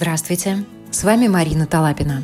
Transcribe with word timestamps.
Здравствуйте, 0.00 0.64
с 0.92 1.02
вами 1.02 1.26
Марина 1.26 1.66
Талапина. 1.66 2.22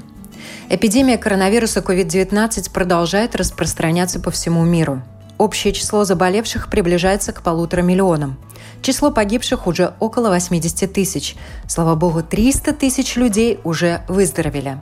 Эпидемия 0.69 1.19
коронавируса 1.19 1.81
COVID-19 1.81 2.71
продолжает 2.73 3.35
распространяться 3.35 4.21
по 4.21 4.31
всему 4.31 4.63
миру. 4.63 5.03
Общее 5.39 5.73
число 5.73 6.05
заболевших 6.05 6.71
приближается 6.71 7.33
к 7.33 7.43
полутора 7.43 7.83
миллионам. 7.83 8.39
Число 8.81 9.11
погибших 9.11 9.67
уже 9.67 9.95
около 9.99 10.29
80 10.29 10.93
тысяч. 10.93 11.35
Слава 11.67 11.97
богу, 11.97 12.23
300 12.23 12.75
тысяч 12.75 13.17
людей 13.17 13.59
уже 13.65 14.03
выздоровели. 14.07 14.81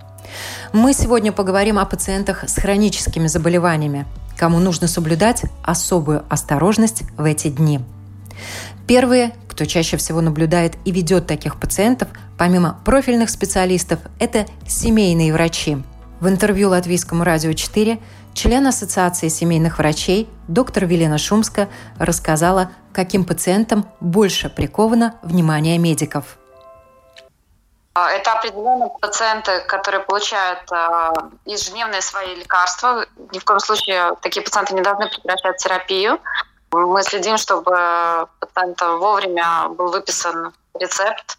Мы 0.75 0.93
сегодня 0.93 1.33
поговорим 1.33 1.79
о 1.79 1.87
пациентах 1.87 2.47
с 2.47 2.57
хроническими 2.57 3.27
заболеваниями, 3.27 4.05
кому 4.37 4.59
нужно 4.59 4.87
соблюдать 4.87 5.45
особую 5.63 6.25
осторожность 6.29 7.05
в 7.17 7.25
эти 7.25 7.49
дни. 7.49 7.81
Первые, 8.87 9.33
кто 9.53 9.67
чаще 9.67 9.99
всего 9.99 10.23
наблюдает 10.23 10.77
и 10.87 10.91
ведет 10.91 11.27
таких 11.27 11.61
пациентов, 11.61 12.09
помимо 12.39 12.81
профильных 12.87 13.29
специалистов, 13.29 14.01
это 14.19 14.47
семейные 14.67 15.33
врачи. 15.33 15.77
В 16.21 16.29
интервью 16.29 16.71
Латвийскому 16.71 17.23
радио 17.23 17.53
4 17.53 18.01
член 18.33 18.67
Ассоциации 18.67 19.29
семейных 19.29 19.79
врачей 19.79 20.29
доктор 20.49 20.87
Велена 20.87 21.19
Шумска 21.19 21.69
рассказала, 21.99 22.71
каким 22.95 23.25
пациентам 23.25 23.87
больше 24.01 24.49
приковано 24.49 25.17
внимание 25.23 25.77
медиков. 25.77 26.39
Это 27.95 28.33
определенно 28.33 28.89
пациенты, 28.89 29.61
которые 29.67 30.01
получают 30.01 30.61
э, 30.73 31.13
ежедневные 31.45 32.01
свои 32.01 32.37
лекарства. 32.37 33.05
Ни 33.33 33.39
в 33.39 33.45
коем 33.45 33.61
случае 33.61 34.15
такие 34.23 34.43
пациенты 34.43 34.75
не 34.75 34.81
должны 34.81 35.11
прекращать 35.11 35.59
терапию. 35.59 36.19
Мы 36.73 37.03
следим, 37.03 37.37
чтобы 37.37 38.29
пациенту 38.41 38.99
вовремя 38.99 39.69
был 39.69 39.91
выписан 39.91 40.53
рецепт, 40.81 41.39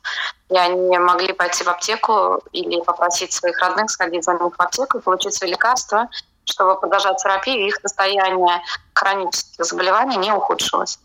и 0.50 0.58
они 0.58 0.98
могли 1.00 1.34
пойти 1.34 1.64
в 1.64 1.70
аптеку 1.70 2.40
или 2.52 2.82
попросить 2.82 3.34
своих 3.34 3.60
родных 3.60 3.90
сходить 3.90 4.24
за 4.24 4.34
них 4.34 4.56
в 4.56 4.62
аптеку 4.62 5.00
и 5.00 5.02
получить 5.02 5.34
свои 5.34 5.50
лекарства, 5.50 6.08
чтобы 6.46 6.80
продолжать 6.80 7.18
терапию, 7.18 7.66
и 7.66 7.68
их 7.70 7.76
состояние 7.78 8.62
хронических 8.94 9.66
заболеваний 9.66 10.18
не 10.18 10.32
ухудшилось. 10.32 11.00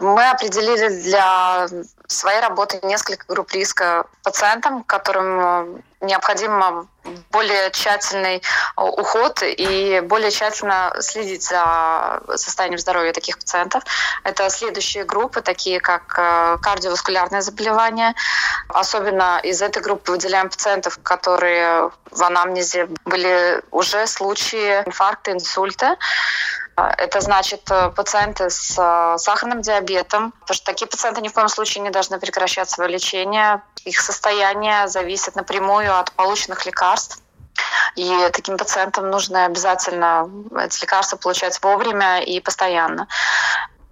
Мы 0.00 0.30
определили 0.30 0.88
для 1.02 1.68
своей 2.06 2.40
работы 2.40 2.80
несколько 2.82 3.26
групп 3.28 3.52
риска 3.52 4.06
пациентам, 4.22 4.82
которым 4.82 5.82
необходимо 6.00 6.86
более 7.30 7.70
тщательный 7.70 8.36
э, 8.36 8.40
уход 8.76 9.42
и 9.42 10.00
более 10.04 10.30
тщательно 10.30 10.94
следить 11.00 11.42
за 11.42 12.20
состоянием 12.36 12.78
здоровья 12.78 13.12
таких 13.12 13.38
пациентов. 13.38 13.84
Это 14.24 14.48
следующие 14.48 15.04
группы, 15.04 15.42
такие 15.42 15.80
как 15.80 16.14
э, 16.16 16.56
кардиоваскулярные 16.62 17.42
заболевания. 17.42 18.14
Особенно 18.68 19.38
из 19.42 19.60
этой 19.60 19.82
группы 19.82 20.12
выделяем 20.12 20.48
пациентов, 20.48 20.98
которые 21.02 21.90
в 22.10 22.22
анамнезе 22.22 22.88
были 23.04 23.62
уже 23.70 24.06
случаи 24.06 24.82
инфаркта, 24.86 25.32
инсульта. 25.32 25.96
Это 26.98 27.20
значит 27.20 27.70
э, 27.70 27.90
пациенты 27.90 28.50
с 28.50 28.74
сахарным 29.18 29.62
диабетом, 29.62 30.32
потому 30.40 30.54
что 30.54 30.66
такие 30.66 30.86
пациенты 30.86 31.20
ни 31.20 31.28
в 31.28 31.32
коем 31.32 31.48
случае 31.48 31.82
не 31.82 31.90
должны 31.90 32.18
прекращать 32.18 32.70
свое 32.70 32.90
лечение. 32.90 33.62
Их 33.84 34.00
состояние 34.00 34.88
зависит 34.88 35.36
напрямую 35.36 35.96
от 35.96 36.12
полученных 36.12 36.66
лекарств. 36.66 37.20
И 37.96 38.28
таким 38.32 38.56
пациентам 38.56 39.10
нужно 39.10 39.46
обязательно 39.46 40.30
эти 40.60 40.82
лекарства 40.82 41.16
получать 41.16 41.60
вовремя 41.62 42.20
и 42.20 42.40
постоянно. 42.40 43.08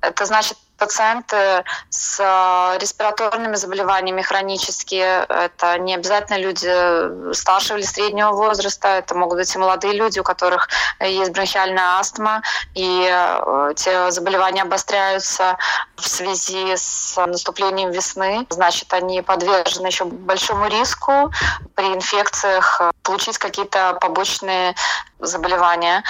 Это 0.00 0.27
значит 0.27 0.56
пациенты 0.78 1.64
с 1.91 2.20
э, 2.20 2.78
респираторными 2.78 3.56
заболеваниями 3.56 4.22
хронические. 4.22 5.27
Это 5.28 5.77
не 5.78 5.94
обязательно 5.94 6.38
люди 6.38 7.34
старшего 7.34 7.78
или 7.78 7.84
среднего 7.84 8.30
возраста. 8.30 8.88
Это 8.88 9.14
могут 9.16 9.38
быть 9.38 9.54
и 9.54 9.58
молодые 9.58 9.94
люди, 9.94 10.20
у 10.20 10.22
которых 10.22 10.69
есть 11.00 11.32
бронхиальная 11.32 11.98
астма, 11.98 12.42
и 12.75 13.08
э, 13.10 13.72
те 13.76 14.10
заболевания 14.12 14.62
обостряются 14.62 15.58
в 15.97 16.08
связи 16.08 16.76
с 16.76 17.16
наступлением 17.26 17.91
весны. 17.91 18.47
Значит, 18.50 18.92
они 18.94 19.20
подвержены 19.20 19.88
еще 19.88 20.04
большому 20.04 20.69
риску 20.69 21.32
при 21.75 21.87
инфекциях 21.87 22.81
получить 23.03 23.38
какие-то 23.38 23.98
побочные 24.00 24.76
заболевания 25.19 26.04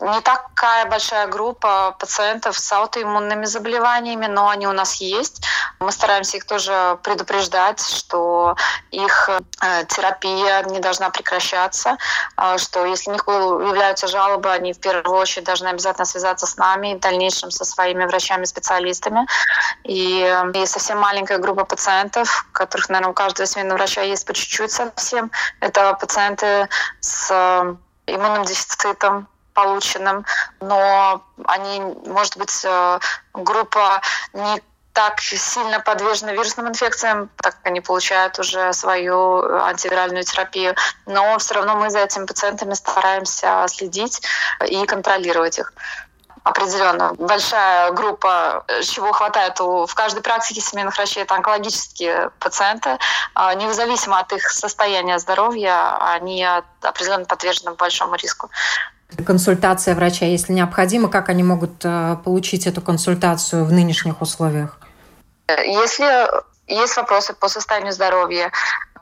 не 0.00 0.20
такая 0.20 0.86
большая 0.86 1.26
группа 1.26 1.96
пациентов 1.98 2.58
с 2.58 2.72
аутоиммунными 2.72 3.46
заболеваниями, 3.46 4.26
но 4.26 4.48
они 4.48 4.66
у 4.66 4.72
нас 4.72 4.94
есть. 4.96 5.42
Мы 5.80 5.90
стараемся 5.92 6.36
их 6.36 6.46
тоже 6.46 6.98
предупреждать, 7.02 7.80
что 7.80 8.54
их 8.90 9.28
э, 9.28 9.84
терапия 9.88 10.62
не 10.64 10.78
должна 10.78 11.10
прекращаться, 11.10 11.96
э, 12.36 12.58
что 12.58 12.84
если 12.84 13.10
у 13.10 13.12
них 13.14 13.24
являются 13.26 14.06
жалобы, 14.06 14.50
они 14.50 14.72
в 14.72 14.80
первую 14.80 15.18
очередь 15.18 15.46
должны 15.46 15.68
обязательно 15.68 16.04
связаться 16.04 16.46
с 16.46 16.56
нами 16.56 16.92
и 16.92 16.94
в 16.94 17.00
дальнейшем 17.00 17.50
со 17.50 17.64
своими 17.64 18.04
врачами-специалистами. 18.04 19.26
И, 19.82 20.22
э, 20.22 20.62
и 20.62 20.66
совсем 20.66 20.98
маленькая 20.98 21.38
группа 21.38 21.64
пациентов, 21.64 22.46
которых, 22.52 22.88
наверное, 22.88 23.10
у 23.10 23.14
каждого 23.14 23.46
семейного 23.46 23.78
врача 23.78 24.02
есть 24.02 24.26
по 24.26 24.32
чуть-чуть 24.32 24.70
совсем, 24.70 25.30
это 25.60 25.94
пациенты 25.94 26.68
с 27.00 27.32
иммунным 28.06 28.44
дефицитом, 28.44 29.28
полученным, 29.58 30.24
но 30.60 31.20
они, 31.44 31.80
может 32.06 32.36
быть, 32.36 32.64
э, 32.64 32.98
группа 33.34 34.00
не 34.32 34.62
так 34.92 35.20
сильно 35.20 35.80
подвержены 35.80 36.30
вирусным 36.30 36.68
инфекциям, 36.68 37.28
так 37.42 37.56
как 37.56 37.66
они 37.66 37.80
получают 37.80 38.38
уже 38.38 38.72
свою 38.72 39.42
антивиральную 39.62 40.24
терапию. 40.24 40.76
Но 41.06 41.38
все 41.38 41.54
равно 41.54 41.74
мы 41.74 41.90
за 41.90 42.00
этими 42.00 42.26
пациентами 42.26 42.74
стараемся 42.74 43.64
следить 43.68 44.22
и 44.68 44.86
контролировать 44.86 45.58
их 45.58 45.72
определенно. 46.44 47.14
Большая 47.14 47.90
группа, 47.92 48.64
чего 48.82 49.12
хватает 49.12 49.60
у, 49.60 49.86
в 49.86 49.94
каждой 49.94 50.22
практике 50.22 50.60
семейных 50.60 50.96
врачей, 50.96 51.22
это 51.24 51.34
онкологические 51.34 52.30
пациенты. 52.38 52.98
А, 53.34 53.54
независимо 53.54 54.18
от 54.18 54.32
их 54.32 54.50
состояния 54.50 55.18
здоровья, 55.18 55.96
они 56.14 56.46
определенно 56.82 57.24
подвержены 57.24 57.74
большому 57.74 58.14
риску 58.14 58.50
консультация 59.24 59.94
врача, 59.94 60.26
если 60.26 60.52
необходимо, 60.52 61.08
как 61.08 61.28
они 61.28 61.42
могут 61.42 61.84
э, 61.84 62.16
получить 62.24 62.66
эту 62.66 62.80
консультацию 62.80 63.64
в 63.64 63.72
нынешних 63.72 64.20
условиях? 64.20 64.78
Если 65.48 66.28
есть 66.66 66.96
вопросы 66.96 67.32
по 67.32 67.48
состоянию 67.48 67.92
здоровья, 67.92 68.52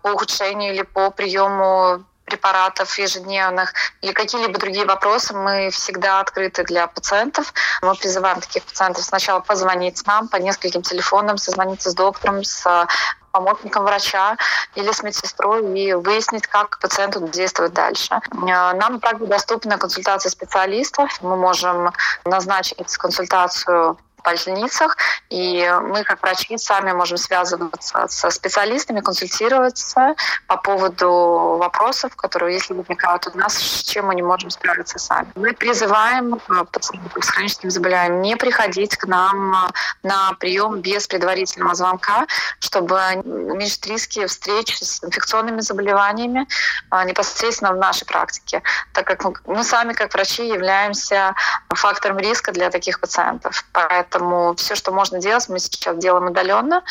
по 0.02 0.08
ухудшению 0.08 0.72
или 0.72 0.82
по 0.82 1.10
приему 1.10 2.04
препаратов 2.24 2.98
ежедневных 2.98 3.72
или 4.02 4.12
какие-либо 4.12 4.58
другие 4.58 4.84
вопросы, 4.84 5.34
мы 5.34 5.70
всегда 5.70 6.20
открыты 6.20 6.64
для 6.64 6.86
пациентов. 6.86 7.54
Мы 7.82 7.94
призываем 7.94 8.40
таких 8.40 8.64
пациентов 8.64 9.04
сначала 9.04 9.40
позвонить 9.40 10.04
нам 10.06 10.28
по 10.28 10.36
нескольким 10.36 10.82
телефонам, 10.82 11.38
созвониться 11.38 11.90
с 11.90 11.94
доктором, 11.94 12.42
с 12.42 12.86
помощником 13.36 13.84
врача 13.84 14.36
или 14.74 14.90
с 14.90 15.02
медсестрой 15.02 15.78
и 15.78 15.94
выяснить, 15.94 16.46
как 16.46 16.78
пациенту 16.78 17.20
действовать 17.28 17.72
дальше. 17.72 18.14
Э, 18.14 18.72
нам 18.74 19.00
также 19.00 19.26
доступна 19.26 19.78
консультация 19.78 20.30
специалистов. 20.30 21.10
Мы 21.22 21.36
можем 21.36 21.92
назначить 22.24 22.96
консультацию 22.96 23.96
больницах, 24.26 24.96
и 25.30 25.72
мы, 25.82 26.04
как 26.04 26.22
врачи, 26.22 26.58
сами 26.58 26.92
можем 26.92 27.16
связываться 27.16 28.06
со 28.08 28.30
специалистами, 28.30 29.00
консультироваться 29.00 30.14
по 30.46 30.56
поводу 30.56 31.56
вопросов, 31.58 32.16
которые, 32.16 32.54
если 32.54 32.74
возникают 32.74 33.26
у 33.26 33.38
нас, 33.38 33.54
с 33.54 33.82
чем 33.82 34.06
мы 34.06 34.14
не 34.14 34.22
можем 34.22 34.50
справиться 34.50 34.98
сами. 34.98 35.28
Мы 35.34 35.52
призываем 35.52 36.34
э, 36.34 36.64
пациентов 36.72 37.24
с 37.24 37.28
хроническим 37.28 37.70
заболеванием 37.70 38.22
не 38.22 38.36
приходить 38.36 38.96
к 38.96 39.06
нам 39.06 39.54
э, 39.54 39.56
на 40.02 40.32
прием 40.40 40.80
без 40.80 41.06
предварительного 41.06 41.74
звонка, 41.74 42.26
чтобы 42.60 42.98
уменьшить 43.24 43.86
риски 43.86 44.26
встреч 44.26 44.76
с 44.78 45.04
инфекционными 45.04 45.60
заболеваниями 45.60 46.46
э, 46.90 47.04
непосредственно 47.04 47.72
в 47.72 47.76
нашей 47.76 48.06
практике, 48.06 48.62
так 48.92 49.06
как 49.06 49.46
мы 49.46 49.64
сами, 49.64 49.92
как 49.92 50.14
врачи, 50.14 50.46
являемся 50.46 51.34
фактором 51.68 52.18
риска 52.18 52.52
для 52.52 52.70
таких 52.70 53.00
пациентов. 53.00 53.64
Поэтому 53.72 54.15
Поэтому 54.16 54.54
все, 54.56 54.74
что 54.74 54.92
можно 54.92 55.20
делать, 55.20 55.46
мы 55.48 55.58
сейчас 55.58 55.98
делаем 55.98 56.28
удаленно. 56.28 56.82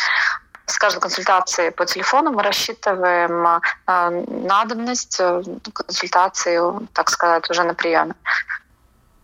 С 0.67 0.77
каждой 0.77 0.99
консультацией 0.99 1.71
по 1.71 1.85
телефону 1.85 2.31
мы 2.31 2.43
рассчитываем 2.43 3.61
э, 3.87 4.23
надобность 4.47 5.17
э, 5.19 5.41
консультации, 5.73 6.59
так 6.93 7.09
сказать, 7.09 7.49
уже 7.49 7.63
на 7.63 7.73
приеме. 7.73 8.13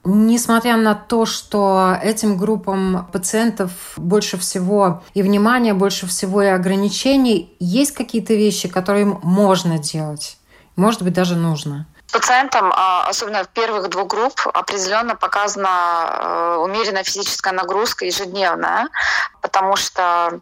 Несмотря 0.04 0.78
на 0.78 0.96
то, 0.96 1.28
что 1.28 1.96
этим 2.02 2.38
группам 2.38 3.08
пациентов 3.12 3.72
больше 3.98 4.38
всего 4.38 5.04
и 5.14 5.22
внимания, 5.22 5.76
больше 5.76 6.08
всего 6.08 6.42
и 6.42 6.48
ограничений, 6.48 7.56
есть 7.60 7.92
какие-то 7.92 8.34
вещи, 8.34 8.68
которые 8.68 9.04
им 9.04 9.20
можно 9.22 9.78
делать, 9.78 10.40
может 10.76 11.04
быть, 11.04 11.14
даже 11.14 11.36
нужно? 11.36 11.86
Пациентам, 12.12 12.74
а, 12.76 13.08
особенно 13.08 13.44
в 13.44 13.48
первых 13.50 13.90
двух 13.90 14.08
групп, 14.08 14.42
определенно 14.54 15.16
показана 15.16 16.10
э, 16.10 16.56
умеренная 16.58 17.04
физическая 17.04 17.54
нагрузка 17.54 18.06
ежедневная, 18.06 18.90
потому 19.42 19.76
что 19.78 20.42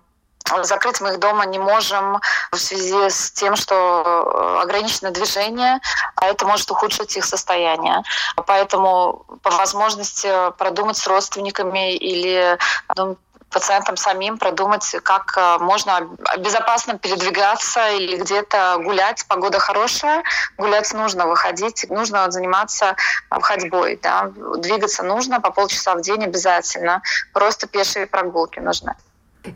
закрыть 0.63 0.99
мы 1.01 1.09
их 1.09 1.19
дома 1.19 1.45
не 1.45 1.59
можем 1.59 2.19
в 2.51 2.57
связи 2.57 3.09
с 3.09 3.31
тем, 3.31 3.55
что 3.55 4.59
ограничено 4.61 5.11
движение, 5.11 5.79
а 6.15 6.27
это 6.27 6.45
может 6.45 6.71
ухудшить 6.71 7.15
их 7.17 7.25
состояние. 7.25 8.01
Поэтому 8.47 9.25
по 9.43 9.51
возможности 9.51 10.51
продумать 10.57 10.97
с 10.97 11.07
родственниками 11.07 11.95
или 11.95 12.57
ну, 12.95 13.17
пациентам 13.49 13.97
самим 13.97 14.37
продумать, 14.37 14.95
как 15.03 15.33
э, 15.37 15.57
можно 15.59 16.09
безопасно 16.39 16.97
передвигаться 16.97 17.89
или 17.89 18.17
где-то 18.17 18.77
гулять. 18.83 19.25
Погода 19.27 19.59
хорошая, 19.59 20.23
гулять 20.57 20.93
нужно, 20.93 21.25
выходить, 21.25 21.85
нужно 21.89 22.29
заниматься 22.31 22.95
э, 23.31 23.39
ходьбой. 23.41 23.99
Да. 24.01 24.31
Двигаться 24.57 25.03
нужно 25.03 25.41
по 25.41 25.51
полчаса 25.51 25.95
в 25.95 26.01
день 26.01 26.23
обязательно. 26.23 27.01
Просто 27.33 27.67
пешие 27.67 28.05
прогулки 28.05 28.59
нужны. 28.59 28.95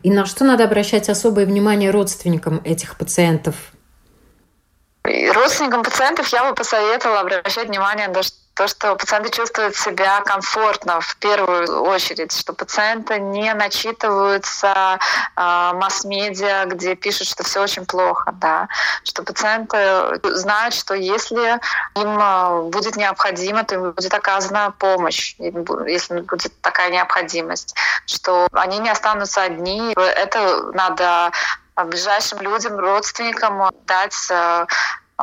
И 0.02 0.10
на 0.10 0.26
что 0.26 0.44
надо 0.44 0.64
обращать 0.64 1.08
особое 1.08 1.46
внимание 1.46 1.90
родственникам 1.90 2.60
этих 2.64 2.96
пациентов? 2.96 3.54
Родственникам 5.04 5.82
пациентов 5.82 6.28
я 6.28 6.48
бы 6.48 6.54
посоветовала 6.54 7.20
обращать 7.20 7.68
внимание 7.68 8.08
на 8.08 8.22
то, 8.54 8.68
что 8.68 8.94
пациенты 8.94 9.30
чувствуют 9.30 9.76
себя 9.76 10.20
комфортно 10.22 11.00
в 11.00 11.16
первую 11.16 11.82
очередь, 11.82 12.32
что 12.32 12.52
пациенты 12.52 13.18
не 13.18 13.52
начитываются 13.52 14.98
э, 15.36 15.40
масс-медиа, 15.74 16.64
где 16.66 16.94
пишут, 16.94 17.26
что 17.26 17.42
все 17.42 17.62
очень 17.62 17.84
плохо, 17.84 18.32
да, 18.40 18.68
что 19.02 19.22
пациенты 19.24 19.78
знают, 20.22 20.72
что 20.72 20.94
если 20.94 21.60
им 21.96 22.18
а, 22.20 22.62
будет 22.62 22.96
необходимо, 22.96 23.64
то 23.64 23.74
им 23.74 23.90
будет 23.90 24.14
оказана 24.14 24.72
помощь, 24.78 25.34
если 25.38 26.20
будет 26.20 26.58
такая 26.60 26.90
необходимость, 26.90 27.74
что 28.06 28.48
они 28.52 28.78
не 28.78 28.88
останутся 28.88 29.42
одни. 29.42 29.92
Это 29.96 30.70
надо 30.72 31.32
ближайшим 31.82 32.40
людям, 32.40 32.78
родственникам 32.78 33.70
дать 33.86 34.30
а, 34.30 34.66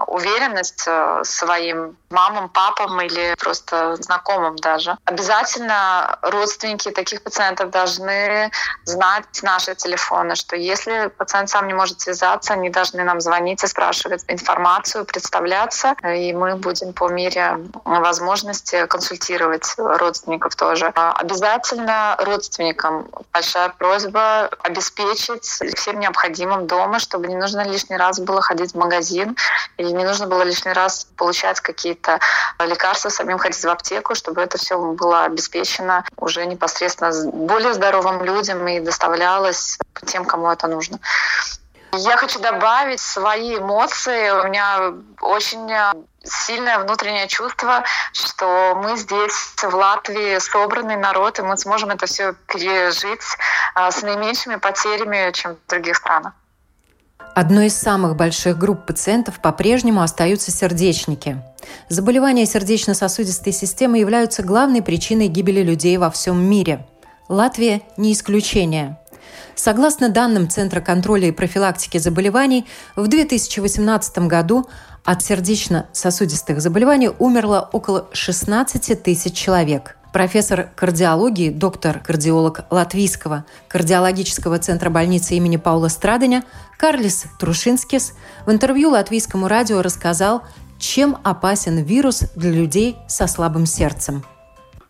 уверенность 0.08 0.84
э, 0.88 1.22
своим 1.24 1.98
мамам, 2.12 2.50
папам 2.50 3.00
или 3.02 3.36
просто 3.40 3.96
знакомым 3.98 4.56
даже. 4.58 4.98
Обязательно 5.06 6.20
родственники 6.22 6.92
таких 6.92 7.24
пациентов 7.24 7.72
должны 7.72 8.52
знать 8.84 9.26
наши 9.44 9.76
телефоны, 9.76 10.36
что 10.36 10.56
если 10.56 11.08
пациент 11.18 11.50
сам 11.50 11.68
не 11.68 11.74
может 11.74 12.02
связаться, 12.02 12.54
они 12.54 12.70
должны 12.70 13.04
нам 13.04 13.22
звонить 13.22 13.64
и 13.64 13.68
спрашивать 13.68 14.24
информацию, 14.28 15.06
представляться, 15.06 15.96
и 16.04 16.34
мы 16.34 16.56
будем 16.56 16.94
по 16.94 17.08
мере 17.10 17.60
возможности 17.86 18.86
консультировать 18.88 19.74
родственников 19.78 20.56
тоже. 20.56 20.88
Обязательно 20.88 22.16
родственникам 22.20 23.08
большая 23.34 23.70
просьба 23.70 24.50
обеспечить 24.64 25.46
всем 25.46 26.00
необходимым 26.00 26.68
дома, 26.68 27.00
чтобы 27.00 27.28
не 27.28 27.36
нужно 27.36 27.64
лишний 27.64 27.98
раз 27.98 28.20
было 28.20 28.42
ходить 28.42 28.74
в 28.74 28.78
магазин 28.78 29.36
и 29.78 29.84
не 29.84 30.04
нужно 30.04 30.28
было 30.28 30.44
лишний 30.44 30.74
раз 30.74 31.08
получать 31.16 31.60
какие-то 31.62 32.01
лекарства, 32.60 33.10
самим 33.10 33.38
ходить 33.38 33.64
в 33.64 33.70
аптеку, 33.70 34.16
чтобы 34.16 34.42
это 34.42 34.58
все 34.58 34.78
было 34.78 35.24
обеспечено 35.24 36.04
уже 36.18 36.46
непосредственно 36.46 37.12
более 37.32 37.74
здоровым 37.74 38.24
людям 38.24 38.68
и 38.68 38.80
доставлялось 38.80 39.78
тем, 40.06 40.26
кому 40.26 40.50
это 40.50 40.68
нужно. 40.68 41.00
Я 41.94 42.16
хочу 42.16 42.40
добавить 42.40 43.02
свои 43.02 43.58
эмоции. 43.58 44.30
У 44.30 44.48
меня 44.48 44.94
очень 45.20 45.70
сильное 46.24 46.80
внутреннее 46.80 47.28
чувство, 47.28 47.84
что 48.14 48.76
мы 48.82 48.96
здесь, 48.96 49.34
в 49.62 49.76
Латвии, 49.76 50.38
собранный 50.40 50.96
народ, 50.96 51.40
и 51.40 51.42
мы 51.42 51.58
сможем 51.58 51.90
это 51.90 52.06
все 52.06 52.34
пережить 52.48 53.24
а, 53.76 53.92
с 53.92 54.02
наименьшими 54.04 54.56
потерями, 54.56 55.32
чем 55.34 55.56
в 55.56 55.70
других 55.70 55.98
странах. 55.98 56.34
Одной 57.34 57.68
из 57.68 57.76
самых 57.76 58.18
больших 58.18 58.58
групп 58.58 58.86
пациентов 58.86 59.40
по-прежнему 59.40 60.02
остаются 60.02 60.52
сердечники. 60.52 61.42
Заболевания 61.88 62.46
сердечно-сосудистой 62.46 63.54
системы 63.54 64.00
являются 64.00 64.44
главной 64.44 64.82
причиной 64.82 65.28
гибели 65.28 65.62
людей 65.62 65.96
во 65.98 66.12
всем 66.12 66.44
мире. 66.44 66.86
Латвия 67.30 67.84
не 67.96 68.12
исключение. 68.12 68.98
Согласно 69.56 70.10
данным 70.10 70.50
Центра 70.50 70.82
контроля 70.82 71.30
и 71.30 71.32
профилактики 71.32 72.00
заболеваний, 72.00 72.66
в 72.98 73.08
2018 73.08 74.18
году 74.28 74.68
от 75.06 75.24
сердечно-сосудистых 75.24 76.60
заболеваний 76.60 77.12
умерло 77.18 77.70
около 77.72 78.10
16 78.12 79.02
тысяч 79.04 79.34
человек– 79.34 79.98
профессор 80.14 80.70
кардиологии, 80.76 81.50
доктор-кардиолог 81.50 82.66
Латвийского 82.70 83.46
кардиологического 83.68 84.60
центра 84.60 84.90
больницы 84.90 85.36
имени 85.36 85.58
Паула 85.58 85.88
Страдыня 85.88 86.44
Карлис 86.78 87.26
Трушинскис 87.40 88.14
в 88.46 88.52
интервью 88.52 88.90
латвийскому 88.90 89.48
радио 89.48 89.82
рассказал, 89.82 90.44
чем 90.80 91.18
опасен 91.24 91.84
вирус 91.84 92.22
для 92.36 92.52
людей 92.52 92.98
со 93.08 93.28
слабым 93.28 93.66
сердцем. 93.66 94.24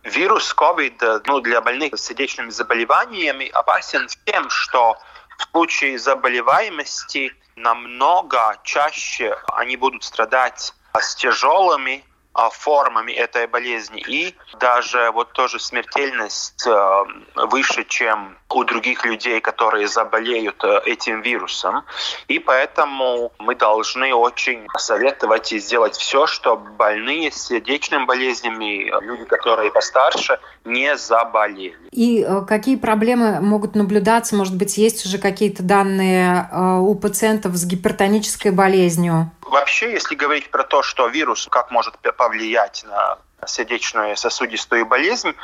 Вирус 0.03 0.55
COVID 0.57 1.23
ну, 1.27 1.41
для 1.41 1.61
больных 1.61 1.97
с 1.97 2.03
сердечными 2.03 2.49
заболеваниями 2.49 3.49
опасен 3.49 4.07
тем, 4.25 4.49
что 4.49 4.97
в 5.37 5.51
случае 5.51 5.99
заболеваемости 5.99 7.31
намного 7.55 8.57
чаще 8.63 9.35
они 9.53 9.77
будут 9.77 10.03
страдать 10.03 10.73
с 10.99 11.15
тяжелыми 11.15 12.03
формами 12.49 13.11
этой 13.11 13.47
болезни. 13.47 14.03
И 14.07 14.35
даже 14.59 15.11
вот 15.11 15.33
тоже 15.33 15.59
смертельность 15.59 16.65
э, 16.65 17.03
выше, 17.35 17.83
чем 17.83 18.37
у 18.49 18.63
других 18.63 19.05
людей, 19.05 19.41
которые 19.41 19.87
заболеют 19.87 20.63
э, 20.63 20.81
этим 20.85 21.21
вирусом. 21.21 21.83
И 22.27 22.39
поэтому 22.39 23.31
мы 23.39 23.55
должны 23.55 24.13
очень 24.13 24.65
советовать 24.77 25.51
и 25.51 25.59
сделать 25.59 25.95
все, 25.95 26.25
чтобы 26.25 26.71
больные 26.71 27.31
с 27.31 27.47
сердечными 27.47 28.05
болезнями, 28.05 28.91
люди, 29.03 29.25
которые 29.25 29.71
постарше, 29.71 30.39
не 30.63 30.95
заболели. 30.97 31.77
И 31.91 32.25
э, 32.27 32.41
какие 32.47 32.77
проблемы 32.77 33.41
могут 33.41 33.75
наблюдаться? 33.75 34.35
Может 34.35 34.55
быть, 34.55 34.77
есть 34.77 35.05
уже 35.05 35.17
какие-то 35.17 35.63
данные 35.63 36.49
у 36.81 36.95
пациентов 36.95 37.55
с 37.55 37.65
гипертонической 37.65 38.51
болезнью? 38.51 39.31
Вообще, 39.51 39.91
если 39.91 40.15
говорить 40.15 40.49
про 40.49 40.63
то, 40.63 40.81
что 40.81 41.07
вирус 41.07 41.49
как 41.51 41.71
может 41.71 41.97
повлиять 42.15 42.85
на 42.87 43.17
сердечную 43.45 44.15
сосудистую 44.15 44.85
болезнь, 44.85 45.35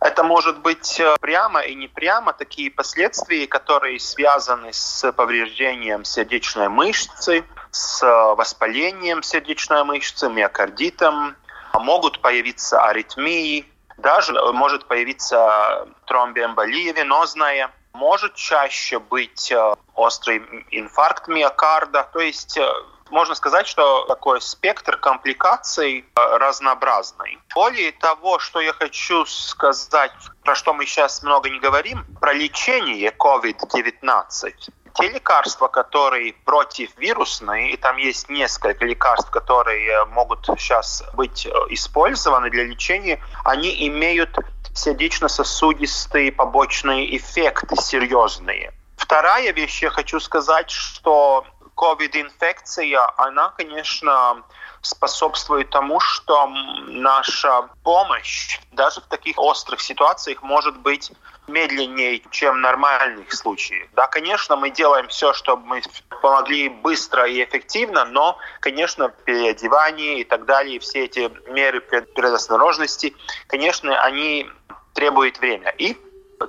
это 0.00 0.22
может 0.22 0.60
быть 0.60 1.00
э, 1.00 1.16
прямо 1.20 1.58
и 1.58 1.74
не 1.74 1.88
прямо 1.88 2.32
такие 2.32 2.70
последствия, 2.70 3.48
которые 3.48 3.98
связаны 3.98 4.72
с 4.72 5.10
повреждением 5.10 6.04
сердечной 6.04 6.68
мышцы, 6.68 7.44
с 7.72 8.06
воспалением 8.36 9.24
сердечной 9.24 9.82
мышцы, 9.82 10.28
миокардитом. 10.28 11.34
Могут 11.74 12.20
появиться 12.20 12.80
аритмии, 12.80 13.66
даже 13.98 14.32
может 14.52 14.86
появиться 14.86 15.88
тромбоэмболия 16.06 16.92
венозная. 16.92 17.72
Может 17.94 18.36
чаще 18.36 19.00
быть 19.00 19.50
э, 19.50 19.74
острый 19.96 20.38
инфаркт 20.70 21.26
миокарда. 21.26 22.08
То 22.12 22.20
есть 22.20 22.56
э, 22.56 22.62
можно 23.10 23.34
сказать, 23.34 23.66
что 23.66 24.04
такой 24.06 24.40
спектр 24.40 24.96
компликаций 24.96 26.00
э, 26.00 26.36
разнообразный. 26.38 27.38
Более 27.54 27.92
того, 27.92 28.38
что 28.38 28.60
я 28.60 28.72
хочу 28.72 29.24
сказать, 29.26 30.12
про 30.44 30.54
что 30.54 30.72
мы 30.72 30.86
сейчас 30.86 31.22
много 31.22 31.50
не 31.50 31.58
говорим, 31.58 32.04
про 32.20 32.32
лечение 32.32 33.10
COVID-19 33.10 34.70
те 34.94 35.08
лекарства, 35.08 35.68
которые 35.68 36.34
противвирусные, 36.44 37.72
и 37.72 37.76
там 37.76 37.96
есть 37.96 38.28
несколько 38.28 38.84
лекарств, 38.84 39.30
которые 39.30 40.04
могут 40.06 40.46
сейчас 40.46 41.04
быть 41.14 41.46
э, 41.46 41.50
использованы 41.70 42.50
для 42.50 42.64
лечения, 42.64 43.22
они 43.44 43.86
имеют 43.88 44.36
сердечно-сосудистые 44.74 46.32
побочные 46.32 47.16
эффекты 47.16 47.76
серьезные. 47.76 48.72
Вторая 48.96 49.52
вещь, 49.52 49.82
я 49.82 49.90
хочу 49.90 50.20
сказать, 50.20 50.70
что 50.70 51.44
COVID-инфекция, 51.80 53.10
она, 53.16 53.50
конечно, 53.56 54.42
способствует 54.82 55.70
тому, 55.70 55.98
что 56.00 56.46
наша 56.86 57.68
помощь 57.82 58.60
даже 58.72 59.00
в 59.00 59.06
таких 59.06 59.38
острых 59.38 59.80
ситуациях 59.80 60.42
может 60.42 60.76
быть 60.78 61.10
медленнее, 61.48 62.22
чем 62.30 62.56
в 62.56 62.58
нормальных 62.58 63.32
случаях. 63.32 63.88
Да, 63.94 64.06
конечно, 64.06 64.56
мы 64.56 64.70
делаем 64.70 65.08
все, 65.08 65.32
чтобы 65.32 65.66
мы 65.66 65.82
помогли 66.22 66.68
быстро 66.68 67.26
и 67.26 67.42
эффективно, 67.42 68.04
но, 68.04 68.38
конечно, 68.60 69.08
переодевание 69.08 70.20
и 70.20 70.24
так 70.24 70.44
далее, 70.44 70.78
все 70.80 71.04
эти 71.06 71.30
меры 71.50 71.80
предосторожности, 71.80 73.14
конечно, 73.48 74.00
они 74.02 74.48
требуют 74.94 75.38
время. 75.38 75.70
И 75.78 75.96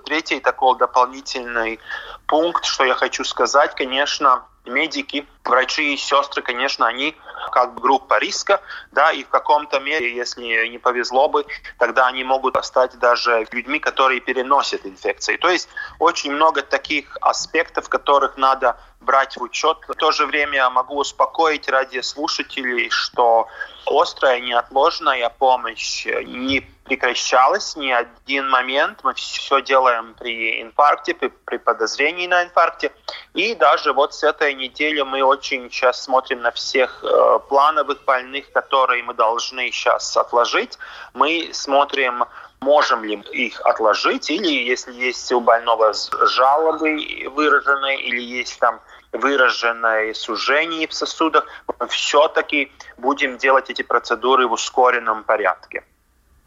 третий 0.05 0.39
такой 0.39 0.77
дополнительный 0.77 1.79
пункт, 2.27 2.65
что 2.65 2.85
я 2.85 2.95
хочу 2.95 3.23
сказать, 3.23 3.75
конечно, 3.75 4.45
медики, 4.65 5.27
врачи 5.43 5.93
и 5.93 5.97
сестры, 5.97 6.41
конечно, 6.41 6.87
они 6.87 7.15
как 7.51 7.79
группа 7.79 8.19
риска, 8.19 8.61
да, 8.91 9.11
и 9.11 9.23
в 9.23 9.29
каком-то 9.29 9.79
мере, 9.79 10.15
если 10.15 10.67
не 10.67 10.77
повезло 10.77 11.27
бы, 11.27 11.45
тогда 11.77 12.07
они 12.07 12.23
могут 12.23 12.63
стать 12.63 12.97
даже 12.99 13.47
людьми, 13.51 13.79
которые 13.79 14.19
переносят 14.21 14.85
инфекции. 14.85 15.37
То 15.37 15.49
есть 15.49 15.69
очень 15.99 16.31
много 16.31 16.61
таких 16.61 17.17
аспектов, 17.21 17.89
которых 17.89 18.37
надо 18.37 18.77
брать 19.01 19.37
в 19.37 19.41
учет. 19.41 19.77
В 19.87 19.95
то 19.95 20.11
же 20.11 20.25
время 20.25 20.69
могу 20.69 20.97
успокоить 20.97 21.67
ради 21.69 22.01
слушателей, 22.01 22.89
что 22.89 23.47
острая 23.85 24.39
неотложная 24.39 25.29
помощь 25.29 26.05
не 26.05 26.61
прекращалась 26.85 27.75
ни 27.75 27.91
один 27.91 28.49
момент. 28.49 28.99
Мы 29.03 29.13
все 29.13 29.61
делаем 29.61 30.15
при 30.19 30.61
инфаркте, 30.61 31.13
при, 31.13 31.29
при 31.45 31.57
подозрении 31.57 32.27
на 32.27 32.43
инфаркте. 32.43 32.91
И 33.33 33.55
даже 33.55 33.93
вот 33.93 34.13
с 34.13 34.23
этой 34.23 34.53
недели 34.53 35.01
мы 35.01 35.23
очень 35.23 35.69
сейчас 35.71 36.03
смотрим 36.03 36.41
на 36.41 36.51
всех 36.51 37.03
э, 37.03 37.39
плановых 37.47 38.03
больных, 38.05 38.51
которые 38.51 39.03
мы 39.03 39.13
должны 39.13 39.71
сейчас 39.71 40.17
отложить. 40.17 40.77
Мы 41.13 41.49
смотрим 41.53 42.25
можем 42.61 43.03
ли 43.03 43.15
их 43.31 43.59
отложить, 43.61 44.29
или 44.29 44.47
если 44.47 44.93
есть 44.93 45.31
у 45.31 45.39
больного 45.39 45.93
жалобы 46.27 47.29
выраженные, 47.33 48.01
или 48.01 48.21
есть 48.21 48.59
там 48.59 48.79
выраженное 49.11 50.13
сужение 50.13 50.87
в 50.87 50.93
сосудах, 50.93 51.45
мы 51.79 51.87
все-таки 51.87 52.71
будем 52.97 53.37
делать 53.37 53.69
эти 53.69 53.81
процедуры 53.81 54.47
в 54.47 54.53
ускоренном 54.53 55.23
порядке. 55.23 55.83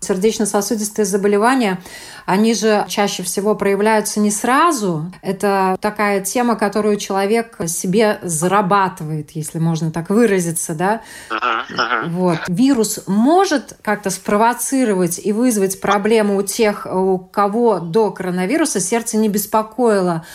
Сердечно-сосудистые 0.00 1.06
заболевания, 1.06 1.82
они 2.26 2.52
же 2.54 2.84
чаще 2.88 3.22
всего 3.22 3.54
проявляются 3.54 4.20
не 4.20 4.30
сразу. 4.30 5.10
Это 5.22 5.78
такая 5.80 6.20
тема, 6.20 6.56
которую 6.56 6.98
человек 6.98 7.56
себе 7.66 8.18
зарабатывает, 8.22 9.30
если 9.30 9.58
можно 9.58 9.90
так 9.90 10.10
выразиться, 10.10 10.74
да? 10.74 11.00
Uh-huh, 11.30 11.62
uh-huh. 11.70 12.08
Вот. 12.10 12.38
Вирус 12.48 13.04
может 13.06 13.78
как-то 13.80 14.10
спровоцировать 14.10 15.18
и 15.18 15.32
вызвать 15.32 15.80
проблемы 15.80 16.36
у 16.36 16.42
тех, 16.42 16.86
у 16.86 17.18
кого 17.18 17.78
до 17.78 18.10
коронавируса 18.10 18.80
сердце 18.80 19.16
не 19.16 19.30
беспокоило. 19.30 20.26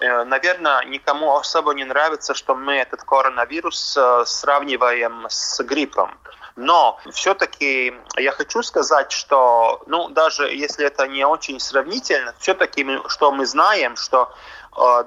Э, 0.00 0.24
наверное, 0.24 0.84
никому 0.84 1.36
особо 1.36 1.74
не 1.74 1.84
нравится, 1.84 2.34
что 2.34 2.54
мы 2.54 2.76
этот 2.76 3.02
коронавирус 3.02 3.96
э, 3.96 4.24
сравниваем 4.26 5.26
с 5.28 5.60
гриппом. 5.62 6.18
Но 6.56 6.98
все-таки 7.12 7.94
я 8.16 8.32
хочу 8.32 8.62
сказать, 8.62 9.12
что, 9.12 9.82
ну, 9.86 10.08
даже 10.08 10.44
если 10.44 10.86
это 10.86 11.06
не 11.06 11.24
очень 11.24 11.60
сравнительно, 11.60 12.34
все-таки, 12.38 12.86
что 13.08 13.32
мы 13.32 13.46
знаем, 13.46 13.96
что 13.96 14.32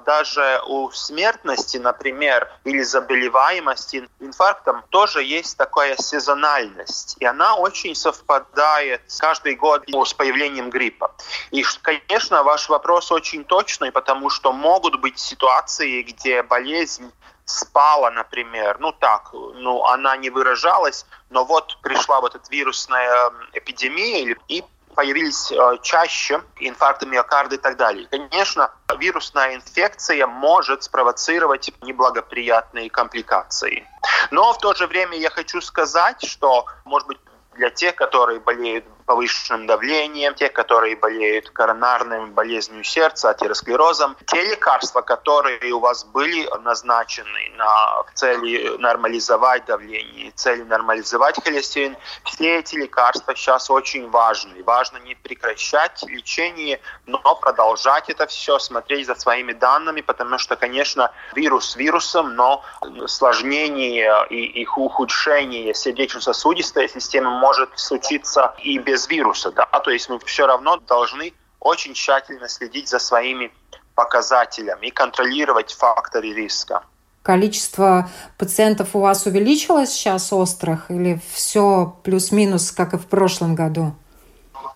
даже 0.06 0.60
у 0.66 0.90
смертности, 0.90 1.78
например, 1.78 2.50
или 2.64 2.82
заболеваемости 2.82 4.08
инфарктом 4.20 4.82
тоже 4.90 5.22
есть 5.22 5.56
такая 5.56 5.96
сезональность. 5.96 7.16
И 7.18 7.24
она 7.24 7.56
очень 7.56 7.94
совпадает 7.94 9.02
каждый 9.18 9.54
год 9.54 9.84
с 9.88 10.14
появлением 10.14 10.70
гриппа. 10.70 11.14
И, 11.50 11.64
конечно, 11.82 12.42
ваш 12.42 12.68
вопрос 12.68 13.10
очень 13.10 13.44
точный, 13.44 13.90
потому 13.90 14.30
что 14.30 14.52
могут 14.52 15.00
быть 15.00 15.18
ситуации, 15.18 16.02
где 16.02 16.42
болезнь 16.42 17.10
спала, 17.44 18.10
например, 18.10 18.78
ну 18.80 18.92
так, 18.92 19.30
ну 19.32 19.84
она 19.84 20.16
не 20.16 20.30
выражалась, 20.30 21.06
но 21.30 21.44
вот 21.44 21.78
пришла 21.82 22.20
вот 22.20 22.34
эта 22.34 22.44
вирусная 22.50 23.30
эпидемия, 23.52 24.36
и 24.48 24.64
появились 24.94 25.52
э, 25.52 25.78
чаще 25.82 26.40
инфаркты 26.58 27.06
миокарда 27.06 27.56
и 27.56 27.58
так 27.58 27.76
далее. 27.76 28.06
Конечно, 28.10 28.70
вирусная 28.98 29.56
инфекция 29.56 30.26
может 30.26 30.84
спровоцировать 30.84 31.72
неблагоприятные 31.82 32.90
компликации. 32.90 33.86
Но 34.30 34.52
в 34.52 34.58
то 34.58 34.74
же 34.74 34.86
время 34.86 35.16
я 35.18 35.30
хочу 35.30 35.60
сказать, 35.60 36.24
что, 36.24 36.66
может 36.84 37.08
быть, 37.08 37.18
для 37.54 37.70
тех, 37.70 37.94
которые 37.94 38.40
болеют 38.40 38.84
повышенным 39.06 39.66
давлением, 39.66 40.34
те, 40.34 40.48
которые 40.48 40.96
болеют 40.96 41.50
коронарным 41.50 42.32
болезнью 42.32 42.84
сердца, 42.84 43.30
атеросклерозом. 43.30 44.16
Те 44.26 44.42
лекарства, 44.44 45.02
которые 45.02 45.72
у 45.72 45.80
вас 45.80 46.04
были 46.04 46.48
назначены 46.62 47.52
на, 47.56 48.02
в 48.02 48.12
цели 48.14 48.76
нормализовать 48.78 49.66
давление, 49.66 50.32
цели 50.34 50.62
нормализовать 50.62 51.42
холестерин, 51.42 51.96
все 52.24 52.58
эти 52.58 52.76
лекарства 52.76 53.34
сейчас 53.34 53.70
очень 53.70 54.08
важны. 54.10 54.62
Важно 54.64 54.98
не 54.98 55.14
прекращать 55.14 56.02
лечение, 56.06 56.80
но 57.06 57.18
продолжать 57.34 58.08
это 58.08 58.26
все, 58.26 58.58
смотреть 58.58 59.06
за 59.06 59.14
своими 59.14 59.52
данными, 59.52 60.00
потому 60.00 60.38
что, 60.38 60.56
конечно, 60.56 61.10
вирус 61.34 61.76
вирусом, 61.76 62.34
но 62.34 62.62
сложнение 63.06 64.26
и, 64.30 64.62
и 64.62 64.66
ухудшение 64.66 65.74
сердечно-сосудистой 65.74 66.88
системы 66.88 67.30
может 67.30 67.70
случиться 67.78 68.54
и 68.58 68.78
без 68.78 68.93
без 68.94 69.08
вируса, 69.08 69.50
да, 69.50 69.66
то 69.66 69.90
есть 69.90 70.08
мы 70.08 70.20
все 70.20 70.46
равно 70.46 70.76
должны 70.76 71.32
очень 71.58 71.94
тщательно 71.94 72.48
следить 72.48 72.88
за 72.88 73.00
своими 73.00 73.52
показателями 73.96 74.86
и 74.86 74.90
контролировать 74.92 75.72
факторы 75.72 76.32
риска. 76.32 76.84
Количество 77.22 78.08
пациентов 78.38 78.94
у 78.94 79.00
вас 79.00 79.26
увеличилось 79.26 79.90
сейчас 79.90 80.32
острых 80.32 80.92
или 80.92 81.20
все 81.32 81.96
плюс-минус, 82.04 82.70
как 82.70 82.94
и 82.94 82.98
в 82.98 83.06
прошлом 83.06 83.56
году? 83.56 83.96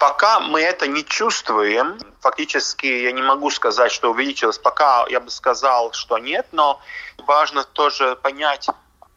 Пока 0.00 0.40
мы 0.40 0.60
это 0.60 0.88
не 0.88 1.04
чувствуем, 1.04 1.98
фактически 2.18 2.87
я 2.87 3.12
не 3.12 3.22
могу 3.22 3.50
сказать, 3.50 3.92
что 3.92 4.10
увеличилось. 4.10 4.58
Пока 4.58 5.06
я 5.08 5.20
бы 5.20 5.30
сказал, 5.30 5.92
что 5.92 6.18
нет, 6.18 6.46
но 6.50 6.80
важно 7.25 7.62
тоже 7.62 8.16
понять, 8.16 8.66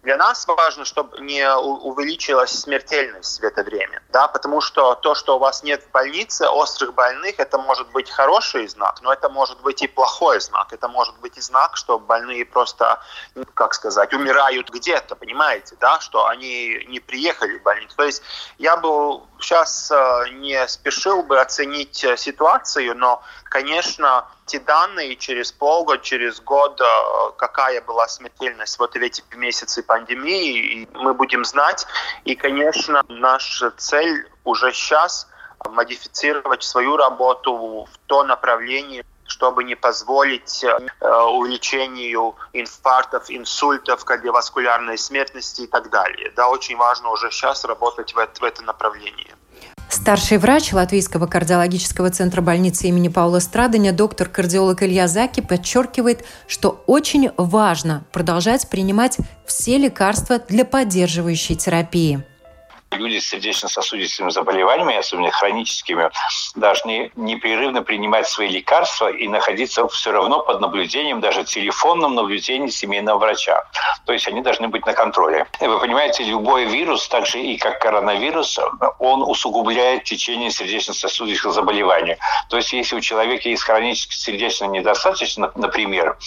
для 0.03 0.17
нас 0.17 0.47
важно, 0.47 0.83
чтобы 0.83 1.19
не 1.19 1.47
увеличилась 1.55 2.51
смертельность 2.51 3.39
в 3.39 3.43
это 3.43 3.63
время, 3.63 4.01
да, 4.09 4.27
потому 4.27 4.61
что 4.61 4.95
то, 4.95 5.13
что 5.15 5.35
у 5.35 5.39
вас 5.39 5.63
нет 5.63 5.83
в 5.83 5.91
больнице 5.91 6.47
острых 6.47 6.93
больных, 6.93 7.39
это 7.39 7.57
может 7.59 7.89
быть 7.91 8.09
хороший 8.09 8.67
знак, 8.67 9.01
но 9.01 9.13
это 9.13 9.29
может 9.29 9.61
быть 9.61 9.81
и 9.83 9.87
плохой 9.87 10.39
знак. 10.39 10.73
Это 10.73 10.87
может 10.87 11.17
быть 11.19 11.37
и 11.37 11.41
знак, 11.41 11.77
что 11.77 11.99
больные 11.99 12.45
просто, 12.45 12.99
ну, 13.35 13.45
как 13.53 13.73
сказать, 13.73 14.13
умирают 14.13 14.69
где-то, 14.69 15.15
понимаете, 15.15 15.75
да, 15.79 15.99
что 15.99 16.25
они 16.25 16.83
не 16.87 16.99
приехали 16.99 17.59
в 17.59 17.63
больницу. 17.63 17.95
То 17.95 18.03
есть 18.03 18.23
я 18.57 18.77
бы 18.77 19.21
сейчас 19.41 19.91
э, 19.91 20.29
не 20.33 20.67
спешил 20.67 21.23
бы 21.23 21.39
оценить 21.39 22.03
э, 22.03 22.17
ситуацию, 22.17 22.95
но, 22.95 23.21
конечно, 23.45 24.27
эти 24.47 24.57
данные 24.57 25.15
через 25.15 25.51
полгода, 25.51 26.01
через 26.01 26.39
год, 26.41 26.79
э, 26.81 27.31
какая 27.37 27.81
была 27.81 28.07
смертельность 28.07 28.79
вот 28.79 28.93
в 28.93 28.97
эти 28.97 29.23
месяцы 29.35 29.83
пандемии, 29.83 30.87
мы 30.93 31.13
будем 31.13 31.45
знать. 31.45 31.85
И, 32.25 32.35
конечно, 32.35 33.03
наша 33.07 33.71
цель 33.71 34.27
уже 34.43 34.71
сейчас 34.71 35.27
модифицировать 35.69 36.63
свою 36.63 36.97
работу 36.97 37.85
в 37.85 37.97
то 38.07 38.23
направление, 38.23 39.05
чтобы 39.31 39.63
не 39.63 39.75
позволить 39.75 40.65
увеличению 41.01 42.35
инфарктов, 42.51 43.29
инсультов, 43.29 44.03
кардиоваскулярной 44.03 44.97
смертности 44.97 45.61
и 45.61 45.67
так 45.67 45.89
далее. 45.89 46.31
Да, 46.35 46.49
очень 46.49 46.75
важно 46.75 47.09
уже 47.09 47.31
сейчас 47.31 47.63
работать 47.63 48.13
в 48.13 48.17
это, 48.17 48.41
в 48.41 48.43
это 48.43 48.61
направление. 48.63 49.35
Старший 49.89 50.37
врач 50.37 50.73
Латвийского 50.73 51.27
кардиологического 51.27 52.09
центра 52.09 52.41
больницы 52.41 52.87
имени 52.87 53.07
Паула 53.07 53.39
Страдания, 53.39 53.91
доктор-кардиолог 53.91 54.83
Илья 54.83 55.07
Заки 55.07 55.41
подчеркивает, 55.41 56.25
что 56.47 56.83
очень 56.87 57.31
важно 57.37 58.03
продолжать 58.11 58.69
принимать 58.69 59.17
все 59.45 59.77
лекарства 59.77 60.39
для 60.39 60.65
поддерживающей 60.65 61.55
терапии 61.55 62.25
люди 62.97 63.19
с 63.19 63.29
сердечно-сосудистыми 63.29 64.29
заболеваниями, 64.29 64.97
особенно 64.97 65.31
хроническими, 65.31 66.09
должны 66.55 67.11
непрерывно 67.15 67.81
принимать 67.83 68.27
свои 68.27 68.49
лекарства 68.49 69.09
и 69.09 69.27
находиться 69.27 69.87
все 69.87 70.11
равно 70.11 70.41
под 70.41 70.59
наблюдением, 70.61 71.21
даже 71.21 71.43
телефонным 71.43 72.15
наблюдением 72.15 72.69
семейного 72.69 73.19
врача. 73.19 73.63
То 74.05 74.13
есть 74.13 74.27
они 74.27 74.41
должны 74.41 74.67
быть 74.67 74.85
на 74.85 74.93
контроле. 74.93 75.47
Вы 75.59 75.79
понимаете, 75.79 76.23
любой 76.23 76.65
вирус, 76.65 77.07
так 77.07 77.25
же 77.25 77.39
и 77.39 77.57
как 77.57 77.79
коронавирус, 77.79 78.59
он 78.99 79.23
усугубляет 79.23 80.03
течение 80.03 80.51
сердечно-сосудистых 80.51 81.53
заболеваний. 81.53 82.17
То 82.49 82.57
есть 82.57 82.73
если 82.73 82.95
у 82.95 83.01
человека 83.01 83.47
есть 83.47 83.63
хронически 83.63 84.15
сердечно 84.15 84.65
недостаточно, 84.65 85.51
например, 85.55 86.17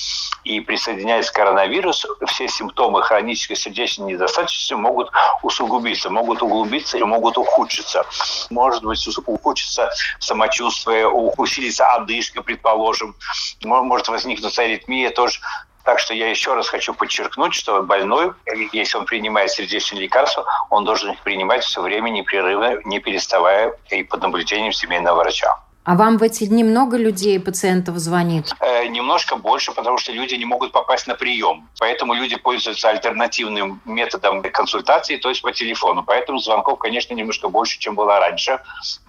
и 0.44 0.60
присоединяется 0.60 1.32
коронавирус, 1.32 2.06
все 2.26 2.48
симптомы 2.48 3.02
хронической 3.02 3.56
сердечной 3.56 4.12
недостаточности 4.12 4.74
могут 4.74 5.10
усугубиться, 5.42 6.10
могут 6.10 6.42
углубиться 6.42 6.53
углубиться 6.54 6.98
и 6.98 7.02
могут 7.02 7.36
ухудшиться. 7.38 8.06
Может 8.50 8.84
быть, 8.84 9.06
ухудшится 9.26 9.90
самочувствие, 10.20 11.08
усилится 11.08 11.86
одышка, 11.86 12.42
предположим. 12.42 13.14
Может 13.62 14.08
возникнуть 14.08 14.58
аритмия 14.58 15.10
тоже. 15.10 15.40
Так 15.84 15.98
что 15.98 16.14
я 16.14 16.30
еще 16.30 16.54
раз 16.54 16.68
хочу 16.68 16.94
подчеркнуть, 16.94 17.52
что 17.52 17.82
больной, 17.82 18.32
если 18.72 18.96
он 18.96 19.04
принимает 19.04 19.50
сердечные 19.50 20.00
лекарства, 20.02 20.46
он 20.70 20.84
должен 20.84 21.10
их 21.10 21.20
принимать 21.20 21.62
все 21.62 21.82
время 21.82 22.08
непрерывно, 22.08 22.78
не 22.86 23.00
переставая 23.00 23.74
и 23.90 24.02
под 24.02 24.22
наблюдением 24.22 24.72
семейного 24.72 25.16
врача. 25.18 25.58
А 25.84 25.96
вам 25.96 26.16
в 26.16 26.22
эти 26.22 26.46
дни 26.46 26.64
много 26.64 26.96
людей, 26.96 27.38
пациентов 27.38 27.98
звонит? 27.98 28.52
Э, 28.60 28.86
немножко 28.86 29.36
больше, 29.36 29.72
потому 29.72 29.98
что 29.98 30.12
люди 30.12 30.34
не 30.34 30.46
могут 30.46 30.72
попасть 30.72 31.06
на 31.06 31.14
прием. 31.14 31.68
Поэтому 31.78 32.14
люди 32.14 32.36
пользуются 32.36 32.88
альтернативным 32.88 33.82
методом 33.84 34.42
консультации, 34.42 35.18
то 35.18 35.28
есть 35.28 35.42
по 35.42 35.52
телефону. 35.52 36.02
Поэтому 36.02 36.38
звонков, 36.38 36.78
конечно, 36.78 37.12
немножко 37.12 37.48
больше, 37.48 37.78
чем 37.78 37.94
было 37.94 38.18
раньше. 38.18 38.60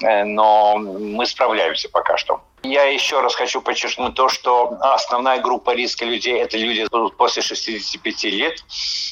Э, 0.03 0.25
но 0.25 0.77
мы 0.77 1.25
справляемся 1.25 1.87
пока 1.89 2.17
что. 2.17 2.41
Я 2.65 2.85
еще 2.85 3.21
раз 3.21 3.35
хочу 3.35 3.61
подчеркнуть 3.61 4.15
то, 4.15 4.27
что 4.27 4.75
основная 4.81 5.39
группа 5.39 5.75
риска 5.75 6.03
людей– 6.03 6.39
это 6.41 6.57
люди 6.57 6.87
после 7.15 7.43
65 7.43 8.23
лет, 8.25 8.63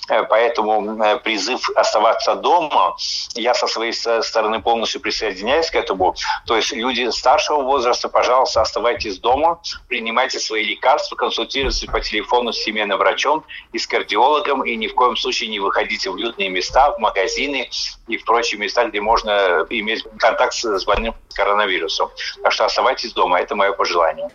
э, 0.10 0.24
поэтому 0.24 1.04
э, 1.04 1.18
призыв 1.20 1.70
оставаться 1.76 2.34
дома, 2.34 2.96
я 3.36 3.54
со 3.54 3.68
своей 3.68 3.94
стороны 3.94 4.60
полностью 4.60 5.02
присоединяюсь 5.02 5.70
к 5.70 5.76
этому. 5.76 6.16
То 6.48 6.56
есть 6.56 6.72
люди 6.72 7.10
старшего 7.12 7.62
возраста, 7.62 8.10
пожалуйста, 8.10 8.62
оставайтесь 8.62 9.20
дома, 9.20 9.62
принимайте 9.88 10.40
свои 10.40 10.64
лекарства, 10.64 11.16
консультируйтесь 11.16 11.86
по 11.86 12.02
телефону 12.02 12.54
с 12.54 12.58
семейным 12.58 12.98
врачом 12.98 13.44
и 13.72 13.78
с 13.78 13.86
кардиологом, 13.86 14.64
и 14.66 14.76
ни 14.76 14.88
в 14.88 14.96
коем 14.96 15.16
случае 15.16 15.50
не 15.50 15.60
выходите 15.60 16.10
в 16.10 16.18
людные 16.18 16.50
места, 16.50 16.92
в 16.92 16.98
магазины 16.98 17.70
и 18.08 18.18
в 18.18 18.26
прочие 18.26 18.60
места, 18.60 18.86
где 18.86 19.00
можно 19.00 19.66
иметь 19.70 20.04
контакт 20.18 20.56
с 20.56 20.86
больным 20.86 21.14
коронавирусом. 21.34 22.10
Так 22.42 22.52
что 22.52 22.66
оставайтесь 22.66 23.14
дома. 23.14 23.43
Это 23.44 23.56
мое 23.58 23.74
пожелание. 23.74 24.30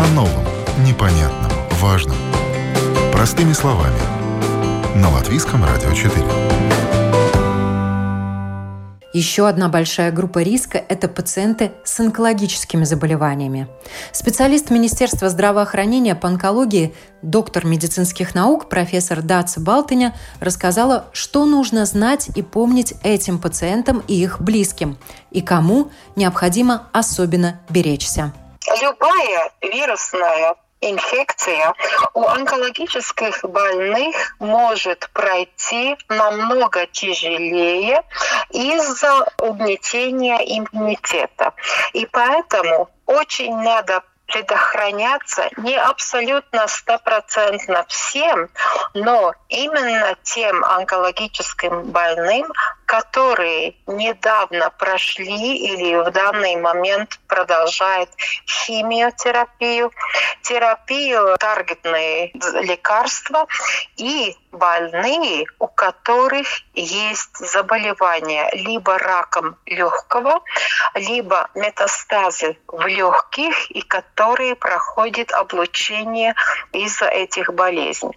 О 0.00 0.06
новом, 0.12 0.44
непонятном, 0.84 1.52
важном. 1.80 2.16
Простыми 3.12 3.52
словами. 3.52 3.94
На 4.96 5.08
Латвийском 5.10 5.64
радио 5.64 5.92
4. 5.92 6.73
Еще 9.14 9.46
одна 9.46 9.68
большая 9.68 10.10
группа 10.10 10.40
риска– 10.40 10.84
это 10.88 11.06
пациенты 11.06 11.70
с 11.84 12.00
онкологическими 12.00 12.82
заболеваниями. 12.82 13.68
Специалист 14.10 14.70
Министерства 14.70 15.28
здравоохранения 15.28 16.16
по 16.16 16.26
онкологии, 16.26 16.92
доктор 17.22 17.64
медицинских 17.64 18.34
наук, 18.34 18.68
профессор 18.68 19.22
Даца 19.22 19.60
Балтыня 19.60 20.16
рассказала, 20.40 21.04
что 21.12 21.44
нужно 21.44 21.86
знать 21.86 22.28
и 22.34 22.42
помнить 22.42 22.94
этим 23.04 23.38
пациентам 23.38 24.02
и 24.08 24.14
их 24.20 24.40
близким, 24.40 24.98
и 25.30 25.42
кому 25.42 25.92
необходимо 26.16 26.88
особенно 26.92 27.60
беречься. 27.70 28.32
Любая 28.82 29.52
вирусная 29.62 30.56
инфекция 30.90 31.74
у 32.12 32.24
онкологических 32.24 33.44
больных 33.44 34.36
может 34.38 35.08
пройти 35.12 35.96
намного 36.08 36.86
тяжелее 36.86 38.02
из-за 38.50 39.26
угнетения 39.38 40.36
иммунитета. 40.36 41.52
И 41.92 42.06
поэтому 42.06 42.90
очень 43.06 43.56
надо 43.56 44.02
предохраняться 44.26 45.48
не 45.58 45.76
абсолютно 45.76 46.66
стопроцентно 46.66 47.84
всем, 47.88 48.48
но 48.94 49.34
именно 49.48 50.16
тем 50.22 50.64
онкологическим 50.64 51.84
больным, 51.90 52.50
которые 52.86 53.74
недавно 53.86 54.70
прошли 54.70 55.56
или 55.56 55.96
в 55.96 56.10
данный 56.10 56.56
момент 56.56 57.18
продолжают 57.28 58.10
химиотерапию, 58.46 59.90
терапию, 60.42 61.36
таргетные 61.38 62.32
лекарства 62.62 63.46
и 63.96 64.36
больные, 64.52 65.46
у 65.58 65.66
которых 65.66 66.46
есть 66.74 67.36
заболевание 67.36 68.48
либо 68.52 68.98
раком 68.98 69.56
легкого, 69.66 70.42
либо 70.94 71.48
метастазы 71.54 72.56
в 72.68 72.86
легких, 72.86 73.70
и 73.70 73.82
которые 73.82 74.54
проходят 74.54 75.32
облучение 75.32 76.34
из-за 76.72 77.06
этих 77.06 77.52
болезней. 77.52 78.16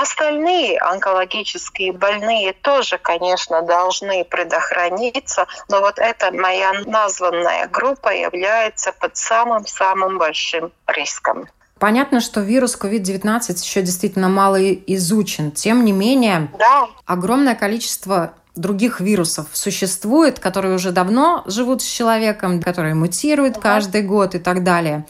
Остальные 0.00 0.78
онкологические 0.78 1.92
больные 1.92 2.52
тоже, 2.52 2.98
конечно, 2.98 3.62
должны 3.62 4.24
предохраниться, 4.24 5.46
но 5.68 5.80
вот 5.80 5.98
эта 5.98 6.30
моя 6.30 6.72
названная 6.86 7.66
группа 7.66 8.14
является 8.14 8.92
под 8.92 9.16
самым-самым 9.16 10.18
большим 10.18 10.70
риском. 10.86 11.48
Понятно, 11.80 12.20
что 12.20 12.42
вирус 12.42 12.78
COVID-19 12.80 13.60
еще 13.60 13.82
действительно 13.82 14.28
мало 14.28 14.62
изучен. 14.72 15.50
Тем 15.50 15.84
не 15.84 15.90
менее, 15.90 16.48
да. 16.56 16.86
огромное 17.04 17.56
количество 17.56 18.34
других 18.54 19.00
вирусов 19.00 19.46
существует, 19.52 20.38
которые 20.38 20.76
уже 20.76 20.92
давно 20.92 21.42
живут 21.46 21.82
с 21.82 21.86
человеком, 21.86 22.62
которые 22.62 22.94
мутируют 22.94 23.56
угу. 23.56 23.62
каждый 23.62 24.02
год 24.02 24.36
и 24.36 24.38
так 24.38 24.62
далее. 24.62 25.06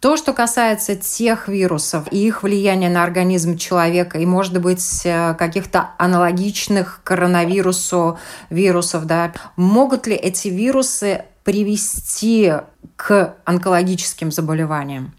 То, 0.00 0.16
что 0.16 0.32
касается 0.32 0.94
тех 0.94 1.48
вирусов 1.48 2.04
и 2.12 2.18
их 2.18 2.44
влияния 2.44 2.88
на 2.88 3.02
организм 3.02 3.56
человека, 3.56 4.18
и, 4.18 4.26
может 4.26 4.60
быть, 4.60 5.02
э, 5.04 5.34
каких-то 5.34 5.90
аналогичных 5.98 7.00
коронавирусу 7.02 8.18
вирусов, 8.48 9.06
да, 9.06 9.32
могут 9.56 10.06
ли 10.06 10.14
эти 10.14 10.48
вирусы 10.48 11.24
привести 11.42 12.52
к 12.94 13.34
онкологическим 13.44 14.30
заболеваниям? 14.30 15.14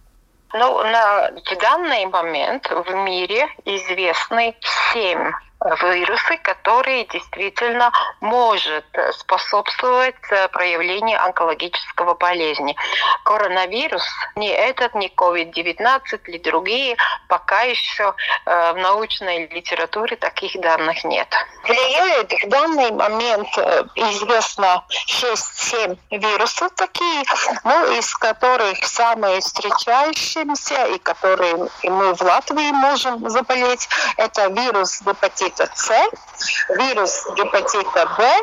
Ну, 0.53 0.83
на 0.83 1.29
данный 1.61 2.05
момент 2.05 2.69
в 2.69 2.93
мире 3.03 3.47
известны 3.65 4.55
семь 4.93 5.31
вирусы, 5.61 6.37
которые 6.37 7.05
действительно 7.05 7.91
может 8.21 8.85
способствовать 9.13 10.15
проявлению 10.53 11.21
онкологического 11.21 12.13
болезни. 12.13 12.77
Коронавирус, 13.25 14.03
ни 14.35 14.47
этот, 14.47 14.95
ни 14.95 15.13
COVID-19, 15.13 15.99
ни 16.27 16.37
другие, 16.37 16.95
пока 17.27 17.63
еще 17.63 18.13
в 18.45 18.75
научной 18.75 19.47
литературе 19.47 20.15
таких 20.15 20.59
данных 20.61 21.03
нет. 21.03 21.27
Влияет 21.63 22.31
в 22.31 22.47
данный 22.47 22.91
момент 22.91 23.49
известно 23.95 24.85
6-7 25.07 25.97
вирусов 26.11 26.71
такие, 26.75 27.23
ну, 27.65 27.91
из 27.97 28.15
которых 28.15 28.85
самые 28.85 29.41
встречающиеся 29.41 30.85
и 30.85 30.99
которые 30.99 31.69
мы 31.83 32.13
в 32.13 32.21
Латвии 32.21 32.71
можем 32.71 33.29
заболеть, 33.29 33.89
это 34.15 34.47
вирус 34.47 35.01
гепатита 35.01 35.48
гепатита 35.49 35.69
С, 35.75 35.89
вирус 36.69 37.25
гепатита 37.35 38.05
Б, 38.17 38.41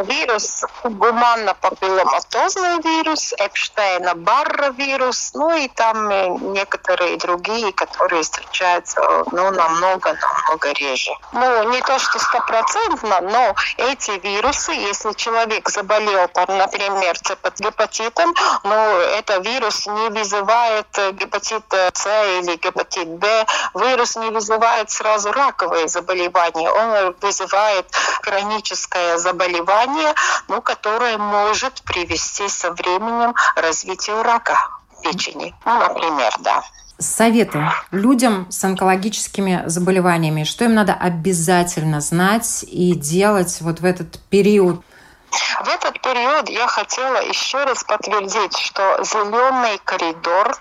вирус 0.00 0.64
гуманно-папилломатозный 0.84 2.80
вирус, 2.82 3.32
Эпштейна-Барра 3.38 4.72
вирус, 4.72 5.32
ну 5.34 5.56
и 5.56 5.68
там 5.68 6.52
некоторые 6.52 7.16
другие, 7.18 7.72
которые 7.72 8.22
встречаются 8.22 9.00
ну, 9.32 9.50
намного-намного 9.50 10.72
реже. 10.72 11.12
Ну, 11.32 11.70
не 11.70 11.80
то, 11.82 11.98
что 11.98 12.18
стопроцентно, 12.18 13.20
но 13.20 13.54
эти 13.76 14.12
вирусы, 14.22 14.72
если 14.72 15.12
человек 15.12 15.68
заболел, 15.68 16.28
например, 16.48 17.16
гепатитом, 17.58 18.34
ну, 18.64 18.98
это 18.98 19.38
вирус 19.38 19.86
не 19.86 20.08
вызывает 20.10 20.86
гепатит 21.12 21.64
С 21.94 22.06
или 22.06 22.56
гепатит 22.56 23.08
Б, 23.08 23.46
вирус 23.74 24.16
не 24.16 24.30
вызывает 24.30 24.90
сразу 24.90 25.32
раковые 25.32 25.88
заболевания, 25.88 26.39
он 26.48 27.14
вызывает 27.20 27.86
хроническое 28.22 29.18
заболевание, 29.18 30.14
ну, 30.48 30.60
которое 30.62 31.18
может 31.18 31.82
привести 31.82 32.48
со 32.48 32.72
временем 32.72 33.34
к 33.34 33.60
развитию 33.60 34.22
рака 34.22 34.56
печени, 35.02 35.54
ну, 35.64 35.78
например, 35.78 36.32
да. 36.40 36.62
Советы 36.98 37.62
людям 37.92 38.46
с 38.50 38.62
онкологическими 38.62 39.62
заболеваниями. 39.66 40.44
Что 40.44 40.66
им 40.66 40.74
надо 40.74 40.92
обязательно 40.92 42.02
знать 42.02 42.62
и 42.68 42.92
делать 42.94 43.58
вот 43.62 43.80
в 43.80 43.84
этот 43.86 44.20
период 44.28 44.82
в 45.30 45.68
этот 45.68 46.00
период 46.02 46.48
я 46.48 46.66
хотела 46.66 47.22
еще 47.22 47.62
раз 47.62 47.84
подтвердить, 47.84 48.56
что 48.58 48.98
зеленый 49.04 49.78
коридор 49.84 50.56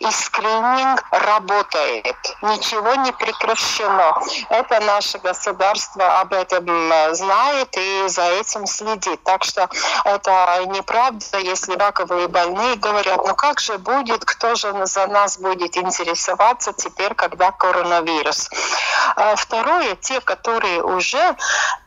и 0.00 0.10
скрининг 0.10 1.04
работает. 1.10 2.16
Ничего 2.42 2.94
не 2.96 3.12
прекращено. 3.12 4.16
Это 4.48 4.80
наше 4.80 5.18
государство 5.18 6.20
об 6.20 6.32
этом 6.32 6.66
знает 7.14 7.76
и 7.76 8.08
за 8.08 8.22
этим 8.22 8.66
следит. 8.66 9.22
Так 9.24 9.44
что 9.44 9.68
это 10.04 10.64
неправда, 10.66 11.38
если 11.38 11.76
раковые 11.76 12.28
больные 12.28 12.76
говорят, 12.76 13.18
ну 13.26 13.34
как 13.34 13.60
же 13.60 13.78
будет, 13.78 14.24
кто 14.24 14.54
же 14.54 14.72
за 14.86 15.06
нас 15.06 15.38
будет 15.38 15.76
интересоваться 15.76 16.72
теперь, 16.72 17.14
когда 17.14 17.50
коронавирус. 17.52 18.48
А 19.16 19.36
второе, 19.36 19.96
те, 19.96 20.20
которые 20.20 20.82
уже 20.82 21.36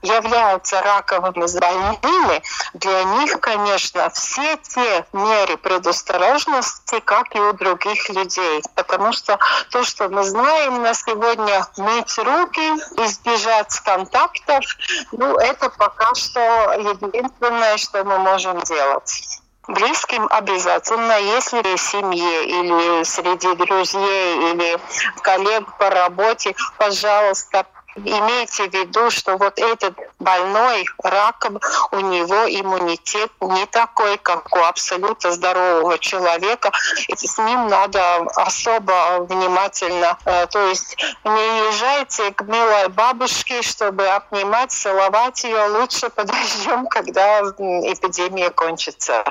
являются 0.01 0.81
раковыми 0.81 1.59
больными, 1.59 2.41
для 2.73 3.03
них, 3.03 3.39
конечно, 3.39 4.09
все 4.11 4.57
те 4.57 5.05
меры 5.13 5.57
предосторожности, 5.57 6.99
как 6.99 7.35
и 7.35 7.39
у 7.39 7.53
других 7.53 7.70
других 7.71 8.09
людей. 8.09 8.61
Потому 8.75 9.13
что 9.13 9.39
то, 9.71 9.83
что 9.83 10.09
мы 10.09 10.23
знаем 10.23 10.81
на 10.81 10.93
сегодня, 10.93 11.65
мыть 11.77 12.17
руки, 12.17 12.67
избежать 13.05 13.73
контактов, 13.79 14.63
ну, 15.11 15.37
это 15.37 15.69
пока 15.69 16.13
что 16.15 16.39
единственное, 16.77 17.77
что 17.77 18.03
мы 18.03 18.19
можем 18.19 18.59
делать 18.61 19.41
близким 19.67 20.27
обязательно, 20.31 21.17
если 21.19 21.75
в 21.75 21.79
семье 21.79 22.45
или 22.45 23.03
среди 23.03 23.55
друзей 23.55 24.51
или 24.51 24.77
коллег 25.21 25.77
по 25.77 25.89
работе, 25.89 26.55
пожалуйста, 26.77 27.65
имейте 27.95 28.69
в 28.69 28.73
виду, 28.73 29.09
что 29.09 29.37
вот 29.37 29.59
этот 29.59 29.95
больной 30.19 30.85
раком, 31.03 31.59
у 31.91 31.99
него 31.99 32.45
иммунитет 32.47 33.31
не 33.41 33.65
такой, 33.65 34.17
как 34.17 34.53
у 34.55 34.59
абсолютно 34.59 35.31
здорового 35.31 35.97
человека. 35.99 36.71
И 37.07 37.15
с 37.15 37.37
ним 37.37 37.67
надо 37.67 38.17
особо 38.35 39.25
внимательно. 39.29 40.17
Э, 40.25 40.47
то 40.47 40.67
есть 40.67 40.97
не 41.23 41.67
езжайте 41.69 42.31
к 42.31 42.41
милой 42.43 42.89
бабушке, 42.89 43.61
чтобы 43.61 44.07
обнимать, 44.07 44.71
целовать 44.71 45.43
ее. 45.43 45.67
Лучше 45.67 46.09
подождем, 46.09 46.87
когда 46.87 47.41
эпидемия 47.41 48.49
кончится. 48.49 49.23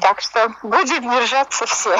Так 0.00 0.20
что 0.20 0.52
будем 0.62 1.10
держаться 1.10 1.66
все. 1.66 1.98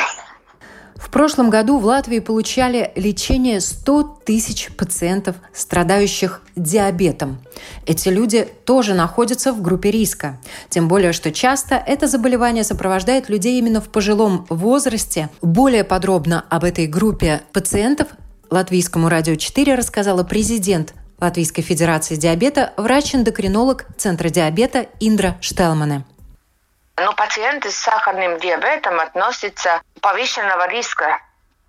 В 1.05 1.11
прошлом 1.11 1.51
году 1.51 1.79
в 1.79 1.85
Латвии 1.85 2.19
получали 2.19 2.91
лечение 2.97 3.61
100 3.61 4.21
тысяч 4.25 4.71
пациентов, 4.73 5.37
страдающих 5.53 6.41
диабетом. 6.57 7.39
Эти 7.87 8.09
люди 8.09 8.49
тоже 8.65 8.95
находятся 8.95 9.53
в 9.53 9.61
группе 9.61 9.91
риска. 9.91 10.41
Тем 10.71 10.89
более, 10.89 11.13
что 11.13 11.31
часто 11.31 11.75
это 11.75 12.09
заболевание 12.09 12.65
сопровождает 12.65 13.29
людей 13.29 13.59
именно 13.59 13.83
в 13.83 13.91
пожилом 13.91 14.47
возрасте. 14.49 15.29
Более 15.43 15.85
подробно 15.85 16.43
об 16.49 16.65
этой 16.65 16.87
группе 16.87 17.43
пациентов 17.53 18.09
Латвийскому 18.51 19.09
радио 19.11 19.35
4 19.37 19.75
рассказала 19.75 20.25
президент 20.25 20.95
Латвийской 21.21 21.63
Федерации 21.63 22.17
диабета, 22.17 22.73
врач-эндокринолог 22.79 23.87
Центра 23.99 24.31
диабета 24.31 24.87
Индра 25.01 25.37
Штелмане. 25.43 26.05
Но 26.97 27.13
пациенты 27.13 27.71
с 27.71 27.77
сахарным 27.77 28.39
диабетом 28.39 29.01
относятся 29.01 29.83
повышенного 30.01 30.69
риска 30.69 31.21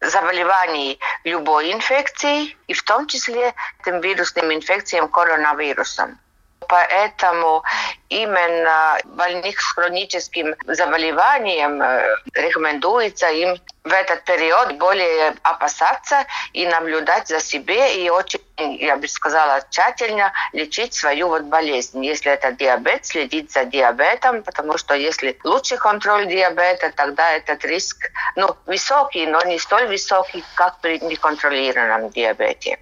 заболеваний 0.01 0.99
любой 1.23 1.73
инфекции, 1.73 2.55
и 2.67 2.73
в 2.73 2.83
том 2.83 3.07
числе 3.07 3.53
тем 3.83 4.01
вирусным 4.01 4.53
инфекциям 4.53 5.07
коронавирусом. 5.07 6.19
Поэтому 6.67 7.63
именно 8.09 8.97
больных 9.05 9.59
с 9.59 9.73
хроническим 9.73 10.55
заболеванием 10.67 11.81
э, 11.81 12.15
рекомендуется 12.33 13.29
им 13.29 13.57
в 13.83 13.91
этот 13.91 14.23
период 14.23 14.77
более 14.77 15.35
опасаться 15.43 16.25
и 16.53 16.65
наблюдать 16.65 17.27
за 17.27 17.39
себе 17.39 18.03
и 18.03 18.09
очень, 18.09 18.39
я 18.79 18.97
бы 18.97 19.07
сказала, 19.07 19.63
тщательно 19.69 20.33
лечить 20.53 20.93
свою 20.93 21.27
вот 21.27 21.43
болезнь. 21.43 22.03
Если 22.03 22.31
это 22.31 22.51
диабет, 22.51 23.05
следить 23.05 23.51
за 23.51 23.65
диабетом, 23.65 24.43
потому 24.43 24.77
что 24.77 24.95
если 24.95 25.37
лучший 25.43 25.77
контроль 25.77 26.25
диабета, 26.27 26.91
тогда 26.95 27.33
этот 27.33 27.63
риск 27.63 28.11
ну, 28.35 28.55
высокий, 28.65 29.27
но 29.27 29.41
не 29.43 29.59
столь 29.59 29.87
высокий, 29.87 30.43
как 30.55 30.79
при 30.79 30.99
неконтролируемом 30.99 32.09
диабете 32.09 32.79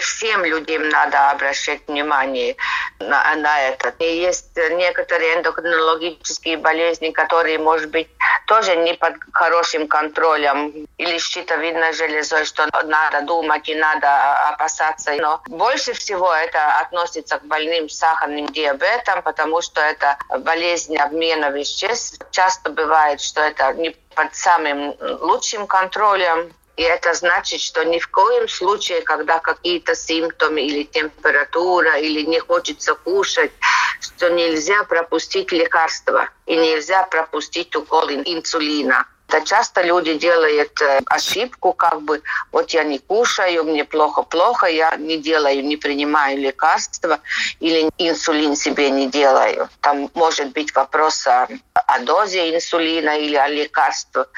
всем 0.00 0.44
людям 0.44 0.88
надо 0.88 1.30
обращать 1.30 1.86
внимание 1.86 2.56
на, 2.98 3.34
на 3.36 3.60
это. 3.62 3.94
И 3.98 4.04
есть 4.04 4.56
некоторые 4.56 5.36
эндокринологические 5.36 6.56
болезни, 6.56 7.10
которые, 7.10 7.58
может 7.58 7.90
быть, 7.90 8.08
тоже 8.46 8.76
не 8.76 8.94
под 8.94 9.14
хорошим 9.32 9.88
контролем 9.88 10.86
или 10.98 11.18
щитовидной 11.18 11.92
железой, 11.92 12.44
что 12.44 12.68
надо 12.84 13.22
думать 13.22 13.68
и 13.68 13.74
надо 13.74 14.48
опасаться. 14.48 15.12
Но 15.14 15.40
больше 15.48 15.92
всего 15.92 16.32
это 16.32 16.80
относится 16.80 17.38
к 17.38 17.44
больным 17.44 17.88
с 17.88 17.98
сахарным 17.98 18.46
диабетом, 18.46 19.22
потому 19.22 19.62
что 19.62 19.80
это 19.80 20.18
болезнь 20.40 20.96
обмена 20.96 21.50
веществ. 21.50 22.20
Часто 22.30 22.70
бывает, 22.70 23.20
что 23.20 23.40
это 23.40 23.72
не 23.74 23.90
под 24.14 24.34
самым 24.34 24.94
лучшим 25.20 25.66
контролем 25.66 26.52
и 26.76 26.82
это 26.82 27.14
значит, 27.14 27.60
что 27.60 27.84
ни 27.84 27.98
в 27.98 28.08
коем 28.08 28.48
случае, 28.48 29.00
когда 29.00 29.38
какие-то 29.38 29.94
симптомы 29.94 30.60
или 30.62 30.84
температура, 30.84 31.96
или 31.98 32.22
не 32.22 32.38
хочется 32.38 32.94
кушать, 32.94 33.52
что 34.00 34.28
нельзя 34.30 34.84
пропустить 34.84 35.52
лекарства 35.52 36.28
и 36.44 36.54
нельзя 36.54 37.04
пропустить 37.04 37.74
укол 37.74 38.10
инсулина. 38.10 39.06
Да 39.28 39.40
часто 39.40 39.82
люди 39.82 40.14
делают 40.14 40.80
э, 40.80 41.00
ошибку, 41.06 41.72
как 41.72 42.02
бы, 42.02 42.22
вот 42.52 42.70
я 42.70 42.84
не 42.84 42.98
кушаю, 42.98 43.64
мне 43.64 43.84
плохо-плохо, 43.84 44.66
я 44.66 44.94
не 44.96 45.18
делаю, 45.18 45.64
не 45.64 45.76
принимаю 45.76 46.38
лекарства 46.38 47.20
или 47.58 47.90
инсулин 47.98 48.54
себе 48.54 48.90
не 48.90 49.08
делаю. 49.08 49.68
Там 49.80 50.10
может 50.14 50.52
быть 50.52 50.74
вопрос 50.74 51.26
о, 51.26 51.48
о 51.74 51.98
дозе 52.00 52.54
инсулина 52.54 53.18
или 53.18 53.34
о 53.36 53.48
лекарствах, 53.48 54.28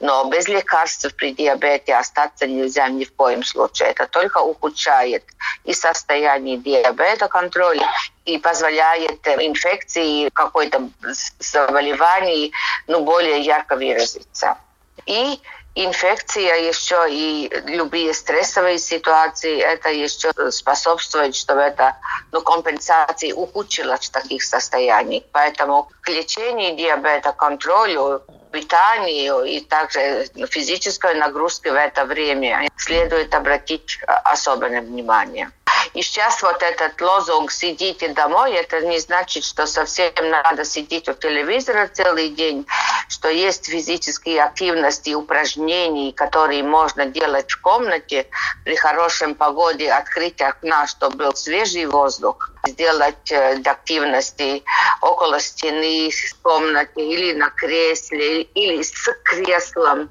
но 0.00 0.24
без 0.30 0.48
лекарств 0.48 1.14
при 1.16 1.32
диабете 1.34 1.94
остаться 1.94 2.46
нельзя 2.46 2.88
ни 2.88 3.04
в 3.04 3.14
коем 3.14 3.44
случае. 3.44 3.88
Это 3.90 4.06
только 4.06 4.38
ухудшает 4.38 5.24
и 5.64 5.74
состояние 5.74 6.56
диабета 6.56 7.28
контроля, 7.28 7.86
и 8.28 8.38
позволяет 8.38 9.26
инфекции 9.26 10.28
какой-то 10.34 10.90
заболеваний 11.38 12.52
ну, 12.86 13.00
более 13.00 13.40
ярко 13.40 13.74
выразиться. 13.76 14.58
И 15.06 15.40
инфекция 15.74 16.68
еще 16.68 17.06
и 17.08 17.50
любые 17.66 18.12
стрессовые 18.12 18.78
ситуации, 18.78 19.58
это 19.60 19.88
еще 19.88 20.30
способствует, 20.50 21.34
чтобы 21.34 21.60
это 21.62 21.96
ну, 22.32 22.42
компенсации 22.42 23.32
ухудшилась 23.32 24.08
в 24.08 24.10
таких 24.10 24.42
состояниях. 24.42 25.24
Поэтому 25.32 25.88
к 26.02 26.10
лечению 26.10 26.76
диабета, 26.76 27.32
контролю, 27.32 28.22
питанию 28.52 29.44
и 29.44 29.60
также 29.60 30.26
физической 30.50 31.14
нагрузке 31.14 31.72
в 31.72 31.76
это 31.76 32.04
время 32.04 32.68
следует 32.76 33.34
обратить 33.34 33.98
особенное 34.24 34.82
внимание. 34.82 35.50
И 35.98 36.02
сейчас 36.02 36.44
вот 36.44 36.62
этот 36.62 37.00
лозунг 37.00 37.50
«сидите 37.50 38.10
домой», 38.10 38.52
это 38.52 38.82
не 38.82 39.00
значит, 39.00 39.42
что 39.42 39.66
совсем 39.66 40.12
надо 40.30 40.64
сидеть 40.64 41.08
у 41.08 41.12
телевизора 41.12 41.90
целый 41.92 42.28
день, 42.28 42.68
что 43.08 43.28
есть 43.28 43.66
физические 43.66 44.44
активности, 44.44 45.12
упражнения, 45.12 46.12
которые 46.12 46.62
можно 46.62 47.06
делать 47.06 47.50
в 47.50 47.60
комнате 47.60 48.28
при 48.64 48.76
хорошем 48.76 49.34
погоде, 49.34 49.90
открыть 49.90 50.40
окна, 50.40 50.86
чтобы 50.86 51.16
был 51.16 51.34
свежий 51.34 51.86
воздух, 51.86 52.48
сделать 52.64 53.32
э, 53.32 53.60
активности 53.64 54.62
около 55.00 55.40
стены 55.40 56.10
в 56.12 56.42
комнате 56.42 57.00
или 57.00 57.32
на 57.32 57.50
кресле, 57.50 58.42
или 58.42 58.82
с 58.84 58.92
креслом. 59.24 60.10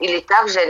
Или 0.00 0.20
также 0.20 0.60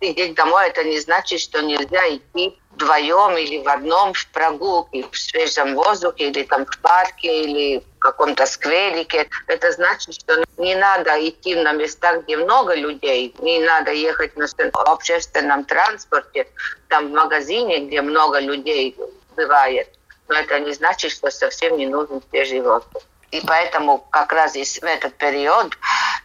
сидеть 0.00 0.34
домой, 0.34 0.68
это 0.68 0.84
не 0.84 0.98
значит, 0.98 1.40
что 1.40 1.62
нельзя 1.62 2.16
идти 2.16 2.58
вдвоем 2.72 3.36
или 3.36 3.62
в 3.62 3.68
одном 3.68 4.14
в 4.14 4.26
прогулке 4.28 5.04
в 5.10 5.16
свежем 5.16 5.74
воздухе 5.74 6.30
или 6.30 6.42
там 6.44 6.66
в 6.66 6.78
парке 6.78 7.44
или 7.44 7.78
в 7.80 7.98
каком-то 7.98 8.46
скверике. 8.46 9.28
Это 9.46 9.72
значит, 9.72 10.14
что 10.14 10.44
не 10.56 10.74
надо 10.74 11.10
идти 11.28 11.54
на 11.54 11.72
места, 11.72 12.18
где 12.18 12.36
много 12.36 12.74
людей, 12.74 13.34
не 13.38 13.60
надо 13.60 13.92
ехать 13.92 14.36
на 14.36 14.46
общественном 14.72 15.64
транспорте, 15.64 16.48
там 16.88 17.08
в 17.08 17.12
магазине, 17.12 17.86
где 17.86 18.02
много 18.02 18.40
людей 18.40 18.96
бывает. 19.36 19.88
Но 20.28 20.36
это 20.36 20.58
не 20.58 20.72
значит, 20.72 21.12
что 21.12 21.30
совсем 21.30 21.76
не 21.76 21.86
нужен 21.86 22.22
свежий 22.30 22.60
воздух. 22.60 23.02
И 23.34 23.40
поэтому 23.44 23.98
как 24.10 24.32
раз 24.32 24.52
в 24.52 24.84
этот 24.84 25.14
период 25.14 25.76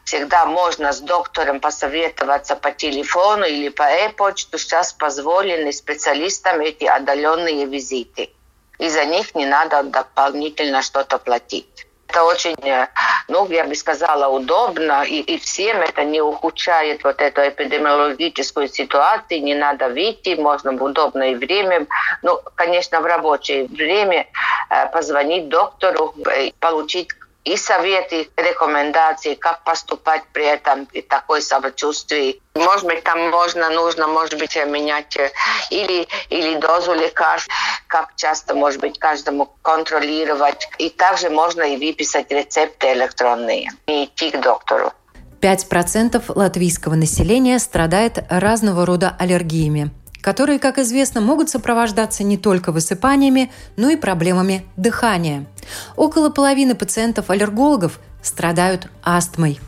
всегда 0.04 0.46
можно 0.46 0.94
с 0.94 1.00
доктором 1.00 1.60
посоветоваться 1.60 2.56
по 2.56 2.72
телефону 2.72 3.46
или 3.46 3.70
по 3.70 3.82
e-почту. 3.82 4.60
Сейчас 4.60 4.94
позволены 4.94 5.74
специалистам 5.74 6.62
эти 6.62 6.86
отдаленные 6.86 7.66
визиты. 7.66 8.30
И 8.78 8.90
за 8.90 9.06
них 9.06 9.34
не 9.34 9.48
надо 9.48 9.82
дополнительно 9.82 10.84
что-то 10.84 11.18
платить. 11.18 11.88
Это 12.10 12.24
очень, 12.24 12.56
э, 12.68 12.88
ну, 13.28 13.48
я 13.50 13.66
бы 13.66 13.76
сказала, 13.76 14.28
удобно, 14.28 15.04
и, 15.04 15.20
и 15.20 15.38
всем 15.38 15.78
это 15.78 16.04
не 16.04 16.22
ухудшает 16.22 17.04
вот 17.04 17.22
эту 17.22 17.42
эпидемиологическую 17.42 18.68
ситуацию, 18.68 19.44
не 19.44 19.54
надо 19.54 19.90
выйти, 19.90 20.36
можно 20.36 20.72
в 20.72 20.84
удобное 20.84 21.36
время, 21.36 21.86
ну, 22.24 22.40
конечно, 22.56 23.00
в 23.02 23.06
рабочее 23.06 23.66
время 23.66 24.26
э, 24.70 24.88
позвонить 24.92 25.50
доктору, 25.50 26.16
э, 26.26 26.52
получить 26.60 27.10
и 27.46 27.56
советы, 27.58 28.30
рекомендации, 28.36 29.36
как 29.36 29.64
поступать 29.64 30.24
при 30.34 30.46
этом, 30.46 30.86
при 30.86 31.02
такой 31.02 31.42
самочувствии. 31.42 32.42
Может 32.54 32.86
быть, 32.86 33.04
там 33.04 33.30
можно, 33.30 33.70
нужно, 33.70 34.08
может 34.08 34.38
быть, 34.38 34.56
менять 34.56 35.18
или, 35.70 36.08
или 36.30 36.58
дозу 36.58 36.94
лекарств, 36.94 37.50
как 37.88 38.16
часто, 38.16 38.54
может 38.56 38.82
быть, 38.82 39.00
каждому 39.00 39.50
контролировать. 39.62 40.70
И 40.78 40.90
также 40.90 41.30
можно 41.30 41.62
и 41.64 41.78
выписать 41.78 42.30
рецепты 42.32 42.94
электронные 42.94 43.70
и 43.88 44.06
идти 44.06 44.32
к 44.32 44.42
доктору. 44.42 44.92
5% 45.42 46.22
латвийского 46.36 46.96
населения 46.96 47.60
страдает 47.60 48.20
разного 48.30 48.86
рода 48.86 49.16
аллергиями, 49.18 49.92
которые, 50.22 50.60
как 50.60 50.78
известно, 50.78 51.22
могут 51.22 51.50
сопровождаться 51.50 52.24
не 52.24 52.38
только 52.38 52.72
высыпаниями, 52.72 53.52
но 53.78 53.90
и 53.90 53.96
проблемами 53.96 54.66
дыхания. 54.76 55.46
Около 55.96 56.30
половины 56.30 56.76
пациентов-аллергологов 56.76 58.00
страдают 58.22 58.90
астмой. 59.02 59.60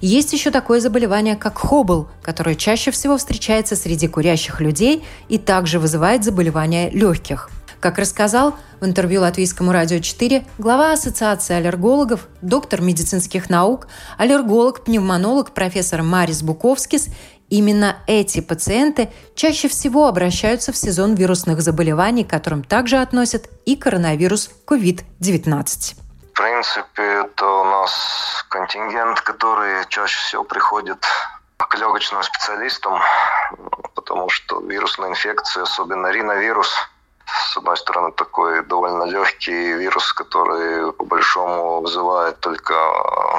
Есть 0.00 0.32
еще 0.32 0.50
такое 0.50 0.80
заболевание, 0.80 1.36
как 1.36 1.58
хобл, 1.58 2.08
которое 2.22 2.56
чаще 2.56 2.90
всего 2.90 3.16
встречается 3.16 3.76
среди 3.76 4.08
курящих 4.08 4.60
людей 4.60 5.04
и 5.28 5.38
также 5.38 5.78
вызывает 5.78 6.24
заболевания 6.24 6.90
легких. 6.90 7.50
Как 7.80 7.98
рассказал 7.98 8.56
в 8.78 8.84
интервью 8.84 9.22
Латвийскому 9.22 9.72
радио 9.72 10.00
4 10.00 10.44
глава 10.58 10.92
Ассоциации 10.92 11.54
аллергологов, 11.54 12.28
доктор 12.42 12.82
медицинских 12.82 13.48
наук, 13.48 13.88
аллерголог-пневмонолог 14.18 15.52
профессор 15.52 16.02
Марис 16.02 16.42
Буковскис, 16.42 17.08
именно 17.50 17.96
эти 18.06 18.40
пациенты 18.40 19.10
чаще 19.34 19.68
всего 19.68 20.06
обращаются 20.06 20.72
в 20.72 20.76
сезон 20.76 21.14
вирусных 21.14 21.60
заболеваний, 21.60 22.24
к 22.24 22.30
которым 22.30 22.64
также 22.64 22.96
относят 22.96 23.48
и 23.66 23.76
коронавирус 23.76 24.50
COVID-19 24.66 26.00
принципе, 26.40 27.02
это 27.02 27.46
у 27.46 27.64
нас 27.64 28.44
контингент, 28.48 29.20
который 29.20 29.84
чаще 29.88 30.18
всего 30.20 30.42
приходит 30.42 31.06
к 31.58 31.74
легочным 31.74 32.22
специалистам, 32.22 32.98
потому 33.94 34.30
что 34.30 34.60
вирусная 34.60 35.10
инфекция, 35.10 35.64
особенно 35.64 36.06
риновирус, 36.06 36.74
с 37.26 37.56
одной 37.58 37.76
стороны, 37.76 38.12
такой 38.12 38.62
довольно 38.64 39.04
легкий 39.04 39.74
вирус, 39.74 40.14
который 40.14 40.92
по 40.94 41.04
большому 41.04 41.82
вызывает 41.82 42.40
только 42.40 42.74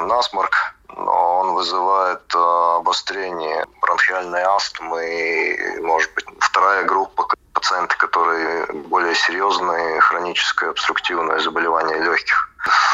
насморк, 0.02 0.54
он 0.96 1.54
вызывает 1.54 2.22
э, 2.34 2.76
обострение 2.78 3.64
бронхиальной 3.80 4.42
астмы 4.42 5.04
и, 5.04 5.80
может 5.80 6.12
быть, 6.14 6.24
вторая 6.40 6.84
группа 6.84 7.26
пациенты, 7.52 7.96
которые 7.96 8.66
более 8.88 9.14
серьезные 9.14 10.00
хроническое 10.00 10.70
обструктивное 10.70 11.38
заболевание 11.38 11.98
легких 11.98 12.48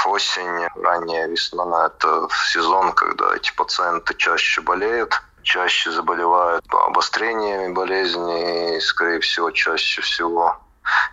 осень, 0.06 0.66
ранняя 0.82 1.26
весна– 1.26 1.87
это 1.98 2.28
сезон, 2.50 2.92
когда 2.92 3.34
эти 3.34 3.54
пациенты 3.54 4.14
чаще 4.14 4.61
болеют, 4.61 5.22
чаще 5.42 5.90
заболевают 5.90 6.64
обострениями 6.70 7.72
болезни 7.72 8.76
и, 8.76 8.80
скорее 8.80 9.20
всего, 9.20 9.50
чаще 9.50 10.02
всего 10.02 10.56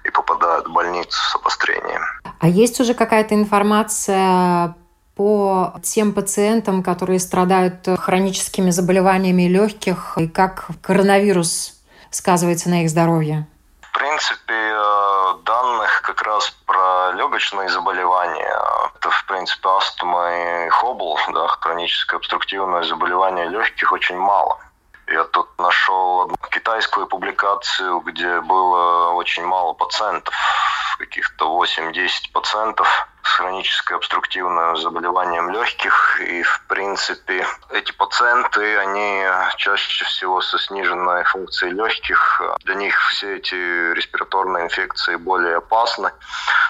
и 0.03 0.09
попадают 0.09 0.67
в 0.67 0.71
больницу 0.71 1.11
с 1.11 1.35
обострением. 1.35 2.01
А 2.39 2.47
есть 2.47 2.79
уже 2.79 2.93
какая-то 2.93 3.35
информация 3.35 4.75
по 5.15 5.73
тем 5.81 6.13
пациентам, 6.13 6.83
которые 6.83 7.19
страдают 7.19 7.87
хроническими 7.99 8.69
заболеваниями 8.69 9.43
легких, 9.43 10.17
и 10.17 10.27
как 10.27 10.67
коронавирус 10.81 11.73
сказывается 12.11 12.69
на 12.69 12.83
их 12.83 12.89
здоровье? 12.89 13.47
В 13.81 13.97
принципе, 13.97 14.53
э, 14.53 15.33
данных 15.45 16.01
как 16.01 16.21
раз 16.23 16.49
про 16.65 17.13
легочные 17.13 17.69
заболевания, 17.69 18.59
это, 18.95 19.09
в 19.09 19.25
принципе, 19.25 19.69
астма 19.69 20.65
и 20.65 20.69
хобл, 20.69 21.17
да, 21.33 21.47
хроническое 21.47 22.17
обструктивное 22.19 22.83
заболевание 22.83 23.47
легких, 23.47 23.93
очень 23.93 24.17
мало. 24.17 24.59
Я 25.07 25.23
тут 25.25 25.47
нашел 25.59 26.21
одну 26.21 26.35
китайскую 26.49 27.07
публикацию, 27.07 27.99
где 27.99 28.41
было 28.41 29.11
очень 29.11 29.45
мало 29.45 29.73
пациентов, 29.73 30.33
каких-то 30.97 31.63
8-10 31.63 32.31
пациентов 32.33 33.07
с 33.23 33.29
хроническим 33.31 33.97
обструктивным 33.97 34.77
заболеванием 34.77 35.49
легких. 35.49 36.21
И, 36.21 36.43
в 36.43 36.63
принципе, 36.67 37.45
эти 37.71 37.91
пациенты, 37.91 38.77
они 38.77 39.25
чаще 39.57 40.05
всего 40.05 40.41
со 40.41 40.59
сниженной 40.59 41.23
функцией 41.23 41.73
легких. 41.73 42.41
Для 42.63 42.75
них 42.75 42.99
все 43.09 43.37
эти 43.37 43.55
респираторные 43.93 44.65
инфекции 44.65 45.15
более 45.15 45.57
опасны. 45.57 46.11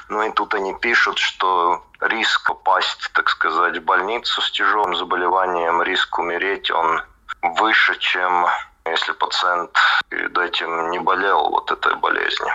Ну 0.10 0.24
и 0.24 0.32
тут 0.32 0.54
они 0.54 0.74
пишут, 0.76 1.18
что 1.18 1.84
риск 2.00 2.48
попасть, 2.48 3.12
так 3.14 3.30
сказать, 3.30 3.78
в 3.78 3.84
больницу 3.84 4.42
с 4.42 4.52
тяжелым 4.52 4.96
заболеванием, 4.96 5.82
риск 5.82 6.18
умереть, 6.20 6.72
он 6.72 7.02
выше, 7.42 7.98
чем 8.00 8.48
если 8.86 9.14
пациент 9.14 9.78
перед 10.10 10.38
этим 10.38 10.92
не 10.92 11.00
болел 11.00 11.50
вот 11.50 11.72
этой 11.72 11.96
болезнью. 11.96 12.54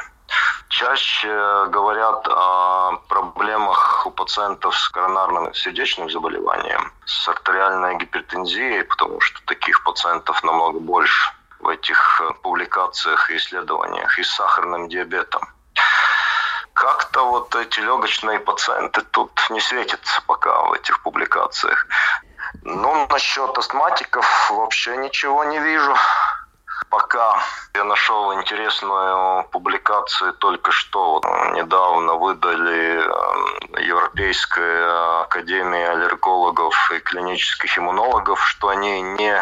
Чаще 0.71 1.67
говорят 1.67 2.29
о 2.29 2.93
проблемах 3.09 4.07
у 4.07 4.11
пациентов 4.13 4.79
с 4.79 4.89
коронарным 4.91 5.53
сердечным 5.53 6.09
заболеванием, 6.09 6.93
с 7.05 7.29
артериальной 7.29 7.97
гипертензией, 7.97 8.85
потому 8.85 9.21
что 9.21 9.45
таких 9.47 9.83
пациентов 9.83 10.45
намного 10.45 10.79
больше 10.79 11.33
в 11.59 11.67
этих 11.67 12.23
публикациях 12.43 13.33
и 13.33 13.37
исследованиях, 13.37 14.17
и 14.21 14.23
с 14.23 14.33
сахарным 14.33 14.89
диабетом. 14.89 15.43
Как-то 16.73 17.25
вот 17.25 17.53
эти 17.57 17.81
легочные 17.81 18.39
пациенты 18.39 19.03
тут 19.11 19.33
не 19.51 19.61
светятся 19.61 20.23
пока 20.29 20.63
в 20.63 20.73
этих 20.75 21.03
публикациях. 21.03 21.85
Ну, 22.63 23.09
насчет 23.09 23.59
астматиков 23.59 24.51
вообще 24.51 24.97
ничего 24.99 25.43
не 25.43 25.59
вижу 25.59 25.97
пока 26.91 27.41
я 27.75 27.85
нашел 27.85 28.35
интересную 28.35 29.45
публикацию 29.51 30.35
только 30.35 30.73
что. 30.73 31.23
Недавно 31.55 32.15
выдали 32.15 32.99
э, 32.99 33.83
Европейская 33.83 35.23
академия 35.23 35.91
аллергологов 35.91 36.93
и 36.93 36.99
клинических 36.99 37.79
иммунологов, 37.79 38.47
что 38.47 38.69
они 38.69 39.01
не 39.01 39.41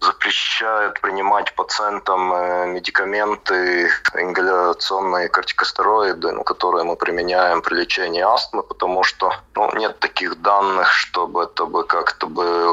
запрещают 0.00 1.00
принимать 1.00 1.54
пациентам 1.54 2.32
э, 2.32 2.66
медикаменты, 2.66 3.90
ингаляционные 4.14 5.28
кортикостероиды, 5.28 6.32
ну, 6.32 6.42
которые 6.42 6.84
мы 6.84 6.96
применяем 6.96 7.60
при 7.60 7.74
лечении 7.74 8.22
астмы, 8.22 8.62
потому 8.62 9.02
что 9.02 9.32
ну, 9.54 9.70
нет 9.76 9.98
таких 10.00 10.40
данных, 10.40 10.90
чтобы 10.92 11.44
это 11.44 11.66
бы 11.66 11.84
как-то 11.84 12.26
бы 12.26 12.68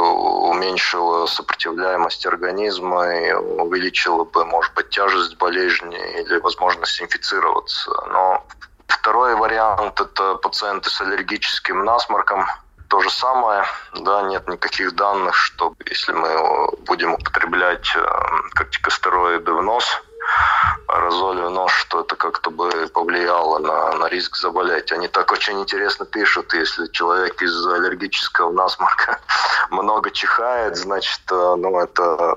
уменьшило 0.49 1.25
сопротивляемость 1.25 2.25
организма 2.25 3.13
и 3.13 3.33
увеличило 3.33 4.23
бы, 4.23 4.45
может 4.45 4.73
быть, 4.73 4.89
тяжесть 4.89 5.37
болезни 5.37 5.97
или 6.19 6.39
возможность 6.39 7.01
инфицироваться. 7.01 7.91
Но 8.11 8.45
Второй 8.87 9.35
вариант– 9.35 9.99
это 10.01 10.35
пациенты 10.35 10.89
с 10.89 11.01
аллергическим 11.01 11.83
насморком, 11.83 12.45
то 12.89 13.01
же 13.01 13.09
самое, 13.09 13.65
да, 13.93 14.21
нет 14.23 14.47
никаких 14.47 14.95
данных, 14.95 15.35
что 15.35 15.73
если 15.85 16.13
мы 16.13 16.67
будем 16.85 17.13
употреблять 17.13 17.87
э, 17.95 18.05
кортикостероиды 18.53 19.51
в 19.51 19.61
нос, 19.61 19.85
аэрозоли 20.87 21.41
в 21.41 21.49
нос, 21.49 21.71
что 21.71 22.01
это 22.01 22.15
как-то 22.15 22.49
бы 22.49 22.69
повлияло 22.93 23.59
на, 23.59 23.93
на 23.93 24.07
риск 24.07 24.35
заболеть. 24.37 24.91
Они 24.91 25.07
так 25.07 25.31
очень 25.31 25.59
интересно 25.61 26.05
пишут, 26.05 26.53
если 26.53 26.87
человек 26.87 27.41
из 27.41 27.65
аллергического 27.65 28.51
насморка 28.51 29.19
много 29.69 30.11
чихает, 30.11 30.77
значит, 30.77 31.21
э, 31.31 31.55
ну, 31.57 31.79
это 31.79 32.35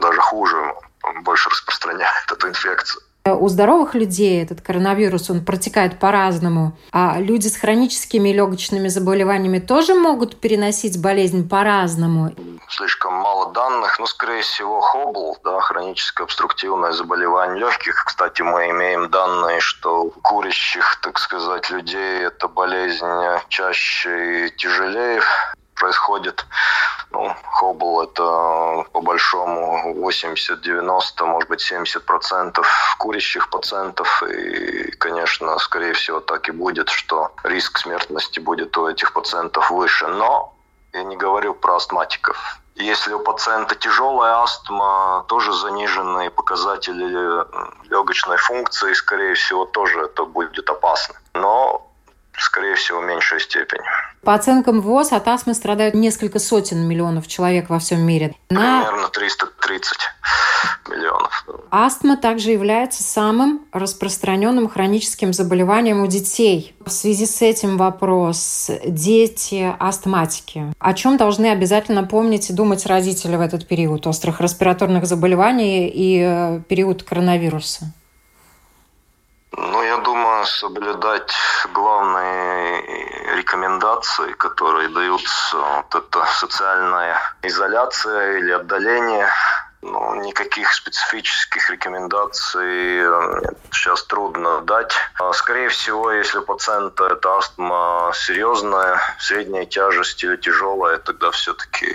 даже 0.00 0.20
хуже, 0.20 0.74
больше 1.22 1.50
распространяет 1.50 2.12
эту 2.30 2.48
инфекцию. 2.48 3.02
У 3.34 3.48
здоровых 3.48 3.94
людей 3.94 4.42
этот 4.42 4.60
коронавирус, 4.60 5.30
он 5.30 5.44
протекает 5.44 5.98
по-разному. 5.98 6.72
А 6.92 7.18
люди 7.18 7.48
с 7.48 7.56
хроническими 7.56 8.30
легочными 8.30 8.88
заболеваниями 8.88 9.58
тоже 9.58 9.94
могут 9.94 10.40
переносить 10.40 11.00
болезнь 11.00 11.48
по-разному? 11.48 12.32
Слишком 12.68 13.14
мало 13.14 13.52
данных. 13.52 13.98
но, 13.98 14.06
скорее 14.06 14.42
всего, 14.42 14.80
хобл, 14.80 15.38
да, 15.44 15.60
хроническое 15.60 16.24
обструктивное 16.24 16.92
заболевание 16.92 17.58
легких. 17.58 18.04
Кстати, 18.04 18.42
мы 18.42 18.70
имеем 18.70 19.10
данные, 19.10 19.60
что 19.60 20.04
у 20.04 20.10
курящих, 20.10 21.00
так 21.02 21.18
сказать, 21.18 21.70
людей 21.70 22.22
эта 22.22 22.48
болезнь 22.48 23.06
чаще 23.48 24.46
и 24.46 24.50
тяжелее 24.56 25.20
происходит. 25.78 26.46
Ну, 27.10 27.34
Хоббл 27.52 28.02
это 28.02 28.84
по 28.92 29.00
большому 29.00 29.94
80-90, 30.08 31.24
может 31.24 31.48
быть 31.48 31.60
70 31.60 32.04
процентов 32.04 32.66
курящих 32.98 33.48
пациентов. 33.48 34.22
И, 34.22 34.90
конечно, 34.98 35.58
скорее 35.58 35.94
всего 35.94 36.20
так 36.20 36.48
и 36.48 36.52
будет, 36.52 36.90
что 36.90 37.32
риск 37.44 37.78
смертности 37.78 38.40
будет 38.40 38.76
у 38.76 38.88
этих 38.88 39.12
пациентов 39.12 39.70
выше. 39.70 40.06
Но 40.06 40.54
я 40.92 41.02
не 41.02 41.16
говорю 41.16 41.54
про 41.54 41.76
астматиков. 41.76 42.60
Если 42.74 43.12
у 43.12 43.18
пациента 43.18 43.74
тяжелая 43.74 44.36
астма, 44.42 45.24
тоже 45.26 45.52
заниженные 45.52 46.30
показатели 46.30 47.04
легочной 47.88 48.36
функции, 48.36 48.92
скорее 48.92 49.34
всего, 49.34 49.64
тоже 49.64 50.02
это 50.02 50.24
будет 50.24 50.70
опасно. 50.70 51.16
Но 51.34 51.87
скорее 52.38 52.74
всего, 52.74 53.00
в 53.00 53.04
меньшей 53.04 53.40
степени. 53.40 53.82
По 54.22 54.34
оценкам 54.34 54.80
ВОЗ, 54.80 55.12
от 55.12 55.28
астмы 55.28 55.54
страдают 55.54 55.94
несколько 55.94 56.38
сотен 56.38 56.86
миллионов 56.86 57.26
человек 57.28 57.70
во 57.70 57.78
всем 57.78 58.00
мире. 58.00 58.34
На... 58.50 58.84
Примерно 58.84 59.08
330 59.08 59.98
миллионов. 60.88 61.46
Астма 61.70 62.16
также 62.16 62.50
является 62.50 63.02
самым 63.02 63.62
распространенным 63.72 64.68
хроническим 64.68 65.32
заболеванием 65.32 66.02
у 66.02 66.06
детей. 66.06 66.74
В 66.84 66.90
связи 66.90 67.26
с 67.26 67.42
этим 67.42 67.76
вопрос. 67.76 68.70
Дети 68.84 69.74
астматики. 69.78 70.72
О 70.78 70.94
чем 70.94 71.16
должны 71.16 71.46
обязательно 71.46 72.04
помнить 72.04 72.50
и 72.50 72.52
думать 72.52 72.86
родители 72.86 73.36
в 73.36 73.40
этот 73.40 73.66
период 73.66 74.06
острых 74.06 74.40
респираторных 74.40 75.06
заболеваний 75.06 75.88
и 75.88 76.22
э, 76.22 76.60
период 76.68 77.02
коронавируса? 77.02 77.92
Соблюдать 80.44 81.32
главные 81.72 82.82
рекомендации, 83.36 84.32
которые 84.32 84.88
даются, 84.88 85.56
вот 85.56 85.94
это 85.94 86.24
социальная 86.26 87.18
изоляция 87.42 88.38
или 88.38 88.50
отдаление 88.50 89.28
ну, 89.82 90.16
никаких 90.22 90.72
специфических 90.72 91.70
рекомендаций 91.70 93.02
сейчас 93.70 94.04
трудно 94.04 94.60
дать. 94.62 94.92
А, 95.20 95.32
скорее 95.32 95.68
всего, 95.68 96.10
если 96.10 96.38
у 96.38 96.42
пациента 96.42 97.06
это 97.06 97.36
астма 97.36 98.10
серьезная, 98.14 99.00
средняя 99.18 99.66
тяжесть 99.66 100.22
или 100.24 100.36
тяжелая, 100.36 100.98
тогда 100.98 101.30
все-таки 101.30 101.86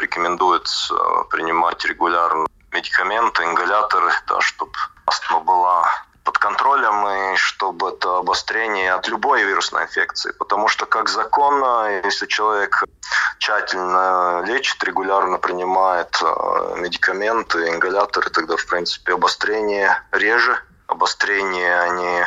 рекомендуется 0.00 0.94
принимать 1.30 1.84
регулярно 1.84 2.46
медикаменты, 2.72 3.44
ингаляторы, 3.44 4.10
да, 4.28 4.40
чтобы 4.40 4.72
астма 5.06 5.40
была 5.40 6.05
под 6.26 6.38
контролем 6.38 7.06
и 7.06 7.36
чтобы 7.36 7.90
это 7.90 8.18
обострение 8.18 8.92
от 8.92 9.06
любой 9.08 9.44
вирусной 9.44 9.84
инфекции. 9.84 10.32
Потому 10.32 10.66
что 10.68 10.84
как 10.84 11.08
закон, 11.08 11.62
если 12.04 12.26
человек 12.26 12.84
тщательно 13.38 14.42
лечит, 14.44 14.82
регулярно 14.82 15.38
принимает 15.38 16.18
э, 16.20 16.74
медикаменты, 16.78 17.68
ингаляторы, 17.68 18.28
тогда, 18.30 18.56
в 18.56 18.66
принципе, 18.66 19.14
обострение 19.14 20.02
реже, 20.10 20.58
обострение 20.88 21.80
они 21.80 22.24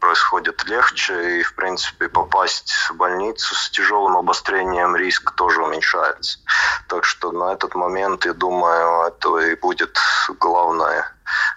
происходят 0.00 0.64
легче, 0.64 1.40
и, 1.40 1.42
в 1.42 1.54
принципе, 1.54 2.08
попасть 2.08 2.72
в 2.90 2.96
больницу 2.96 3.54
с 3.54 3.70
тяжелым 3.70 4.16
обострением 4.16 4.96
риск 4.96 5.32
тоже 5.32 5.62
уменьшается. 5.62 6.40
Так 6.88 7.04
что 7.04 7.32
на 7.32 7.52
этот 7.52 7.74
момент, 7.74 8.24
я 8.24 8.32
думаю, 8.32 9.06
это 9.06 9.38
и 9.38 9.54
будет 9.54 9.98
главное, 10.38 11.12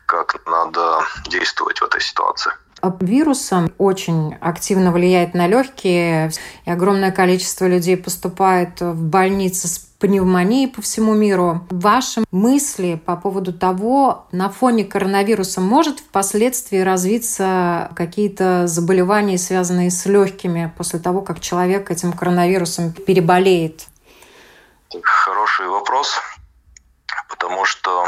как 0.05 0.35
надо 0.45 1.01
действовать 1.29 1.79
в 1.79 1.83
этой 1.83 2.01
ситуации. 2.01 2.51
Вирусом 2.99 3.71
очень 3.77 4.35
активно 4.41 4.91
влияет 4.91 5.33
на 5.33 5.47
легкие, 5.47 6.31
и 6.65 6.69
огромное 6.69 7.11
количество 7.11 7.65
людей 7.65 7.95
поступает 7.95 8.81
в 8.81 9.01
больницы 9.03 9.69
с 9.69 9.79
пневмонии 9.79 10.65
по 10.65 10.81
всему 10.81 11.13
миру. 11.13 11.65
Ваши 11.69 12.25
мысли 12.29 13.01
по 13.05 13.15
поводу 13.15 13.53
того, 13.53 14.27
на 14.33 14.49
фоне 14.49 14.83
коронавируса 14.83 15.61
может 15.61 15.99
впоследствии 15.99 16.79
развиться 16.79 17.89
какие-то 17.95 18.67
заболевания, 18.67 19.37
связанные 19.37 19.89
с 19.89 20.05
легкими, 20.05 20.73
после 20.77 20.99
того, 20.99 21.21
как 21.21 21.39
человек 21.39 21.89
этим 21.89 22.11
коронавирусом 22.11 22.91
переболеет? 22.91 23.85
Хороший 25.01 25.67
вопрос 25.67 26.19
потому 27.33 27.65
что 27.65 28.07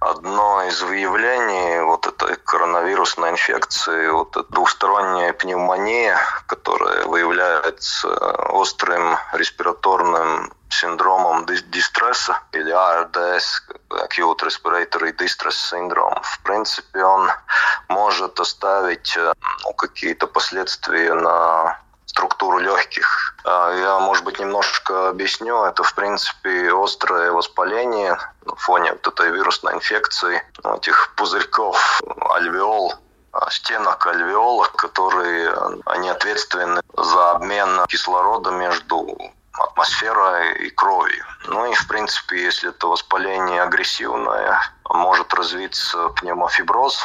одно 0.00 0.64
из 0.64 0.82
выявлений 0.82 1.80
вот 1.82 2.08
этой 2.08 2.34
коронавирусной 2.36 3.30
инфекции, 3.30 4.08
вот 4.08 4.36
эта 4.36 4.52
двусторонняя 4.52 5.32
пневмония, 5.32 6.18
которая 6.46 7.06
выявляется 7.06 8.08
острым 8.50 9.16
респираторным 9.32 10.52
синдромом 10.70 11.46
дистресса 11.46 12.40
или 12.50 12.72
ARDS, 12.72 13.44
Acute 13.90 14.42
Respiratory 14.42 15.16
Distress 15.16 15.56
Syndrome. 15.72 16.20
В 16.22 16.42
принципе, 16.42 17.04
он 17.04 17.30
может 17.88 18.40
оставить 18.40 19.16
ну, 19.64 19.72
какие-то 19.74 20.26
последствия 20.26 21.14
на 21.14 21.78
структуру 22.06 22.58
легких. 22.58 23.27
А, 23.44 23.72
я, 23.72 23.98
может 23.98 24.24
быть, 24.24 24.38
немножко 24.38 25.08
объясню. 25.08 25.64
Это, 25.64 25.82
в 25.82 25.94
принципе, 25.94 26.72
острое 26.72 27.32
воспаление 27.32 28.18
на 28.44 28.56
фоне 28.56 28.92
вот 28.92 29.06
этой 29.06 29.30
вирусной 29.30 29.74
инфекции, 29.74 30.42
этих 30.76 31.14
пузырьков 31.16 32.00
альвеол, 32.30 32.94
а, 33.32 33.50
стенок 33.50 34.06
альвеола, 34.06 34.66
которые 34.76 35.54
они 35.86 36.08
ответственны 36.08 36.80
за 36.96 37.30
обмен 37.32 37.86
кислорода 37.86 38.50
между 38.50 39.16
атмосферой 39.52 40.66
и 40.66 40.70
кровью. 40.70 41.24
Ну 41.46 41.70
и, 41.70 41.74
в 41.74 41.86
принципе, 41.88 42.42
если 42.42 42.70
это 42.70 42.86
воспаление 42.86 43.62
агрессивное, 43.62 44.60
может 44.88 45.32
развиться 45.34 46.08
пневмофиброз 46.10 47.00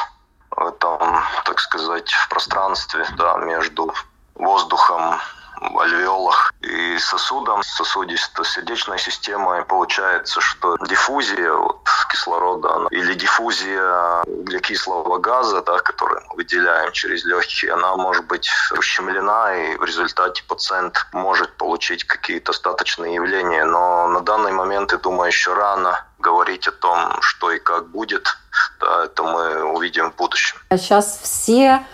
в 0.50 0.66
этом, 0.66 1.22
так 1.44 1.60
сказать, 1.60 2.10
в 2.10 2.28
пространстве 2.28 3.06
да, 3.16 3.36
между 3.38 3.92
воздухом 4.34 5.20
альвеолах 5.60 6.52
и 6.60 6.98
сосудом, 6.98 7.62
сосудисто-сердечной 7.62 8.98
системой. 8.98 9.64
Получается, 9.64 10.40
что 10.40 10.76
диффузия 10.88 11.52
вот, 11.52 11.86
кислорода 12.10 12.88
или 12.90 13.14
диффузия 13.14 14.22
углекислого 14.26 15.18
газа, 15.18 15.62
да, 15.62 15.78
который 15.78 16.22
мы 16.28 16.36
выделяем 16.36 16.92
через 16.92 17.24
легкие, 17.24 17.72
она 17.72 17.96
может 17.96 18.26
быть 18.26 18.48
ущемлена, 18.76 19.54
и 19.54 19.76
в 19.76 19.84
результате 19.84 20.42
пациент 20.48 21.06
может 21.12 21.56
получить 21.56 22.04
какие-то 22.04 22.52
остаточные 22.52 23.14
явления. 23.14 23.64
Но 23.64 24.08
на 24.08 24.20
данный 24.20 24.52
момент, 24.52 24.92
я 24.92 24.98
думаю, 24.98 25.28
еще 25.28 25.54
рано 25.54 26.04
говорить 26.18 26.66
о 26.68 26.72
том, 26.72 27.20
что 27.20 27.50
и 27.50 27.58
как 27.58 27.90
будет. 27.90 28.36
Да, 28.80 29.04
это 29.04 29.22
мы 29.22 29.64
увидим 29.64 30.12
в 30.12 30.16
будущем. 30.16 30.56
А 30.68 30.78
сейчас 30.78 31.18
все 31.22 31.84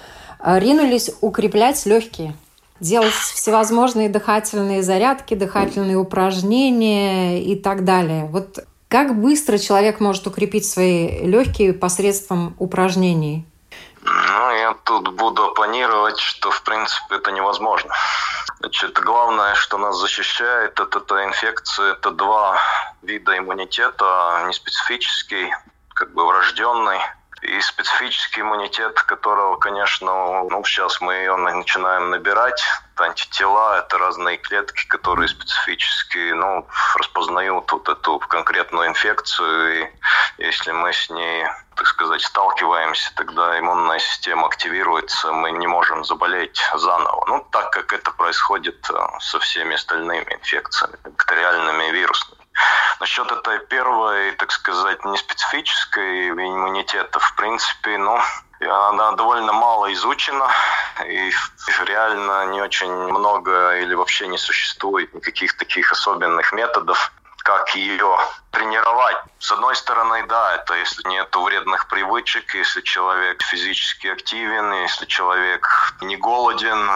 Э, 0.42 0.59
ринулись 0.59 1.11
укреплять 1.20 1.85
легкие 1.87 2.35
делать 2.81 3.12
всевозможные 3.12 4.09
дыхательные 4.09 4.83
зарядки, 4.83 5.35
дыхательные 5.35 5.97
упражнения 5.97 7.43
и 7.43 7.55
так 7.57 7.85
далее. 7.85 8.27
Вот 8.27 8.59
как 8.88 9.14
быстро 9.14 9.59
человек 9.59 10.01
может 10.01 10.27
укрепить 10.27 10.69
свои 10.69 11.25
легкие 11.25 11.73
посредством 11.73 12.57
упражнений? 12.59 13.47
Ну, 14.03 14.51
я 14.53 14.75
тут 14.85 15.14
буду 15.14 15.45
оппонировать, 15.45 16.19
что, 16.19 16.51
в 16.51 16.62
принципе, 16.62 17.16
это 17.16 17.31
невозможно. 17.31 17.95
Значит, 18.61 18.99
главное, 18.99 19.55
что 19.55 19.79
нас 19.79 19.99
защищает 19.99 20.81
от 20.81 20.97
этой 20.97 21.25
инфекции, 21.27 21.93
это 21.93 22.11
два 22.11 22.59
вида 23.03 23.38
иммунитета, 23.38 24.45
неспецифический, 24.49 25.53
как 25.95 26.12
бы 26.12 26.27
врожденный, 26.27 26.99
и 27.42 27.61
специфический 27.61 28.42
иммунитет, 28.42 29.00
которого, 29.03 29.57
конечно, 29.57 30.44
ну, 30.44 30.64
сейчас 30.64 31.00
мы 31.00 31.14
ее 31.14 31.37
начинаем 31.37 32.11
набирать. 32.11 32.62
Антитела– 32.96 33.79
это 33.79 33.96
разные 33.96 34.37
клетки, 34.37 34.87
которые 34.87 35.29
специфически 35.29 36.33
ну, 36.33 36.66
распознают 36.96 37.72
вот 37.72 37.88
эту 37.88 38.18
конкретную 38.18 38.88
инфекцию. 38.88 39.85
И 39.85 39.90
если 40.37 40.72
мы 40.72 40.92
с 40.92 41.09
ней, 41.09 41.46
так 41.76 41.87
сказать, 41.87 42.20
сталкиваемся, 42.20 43.11
тогда 43.16 43.59
иммунная 43.59 44.00
система 44.00 44.48
активируется, 44.48 45.33
мы 45.33 45.50
не 45.53 45.66
можем 45.66 46.05
заболеть 46.05 46.61
заново. 46.74 47.24
Ну, 47.26 47.46
так 47.50 47.70
как 47.70 47.94
это 47.94 48.11
происходит 48.11 48.87
э, 48.90 48.94
со 49.20 49.38
всеми 49.38 49.76
остальными 49.76 50.31
инфекциями, 50.35 50.96
бактериальными 51.03 51.88
и 51.88 51.92
вирусными. 51.92 52.39
Насчет 53.01 53.31
этой 53.33 53.59
первой, 53.61 54.33
так 54.33 54.53
сказать, 54.53 55.05
неспецифической 55.05 56.31
иммунитета, 56.31 57.18
в 57.18 57.35
принципе, 57.37 57.96
ну, 57.96 58.20
она 58.61 59.12
довольно 59.12 59.53
мало 59.53 59.92
изучена, 59.94 60.51
и 61.07 61.33
реально 61.85 62.46
не 62.46 62.61
очень 62.61 62.92
много 62.92 63.77
или 63.77 63.94
вообще 63.94 64.27
не 64.27 64.37
существует 64.37 65.14
никаких 65.14 65.57
таких 65.57 65.92
особенных 65.92 66.53
методов, 66.53 67.11
как 67.42 67.74
ее 67.74 68.18
тренировать. 68.50 69.16
С 69.38 69.53
одной 69.53 69.74
стороны, 69.76 70.26
да, 70.26 70.57
это 70.57 70.74
если 70.74 71.07
нет 71.09 71.35
вредных 71.35 71.88
привычек, 71.88 72.55
если 72.55 72.81
человек 72.83 73.42
физически 73.42 74.09
активен, 74.09 74.72
если 74.83 75.07
человек 75.07 75.66
не 76.00 76.16
голоден 76.16 76.90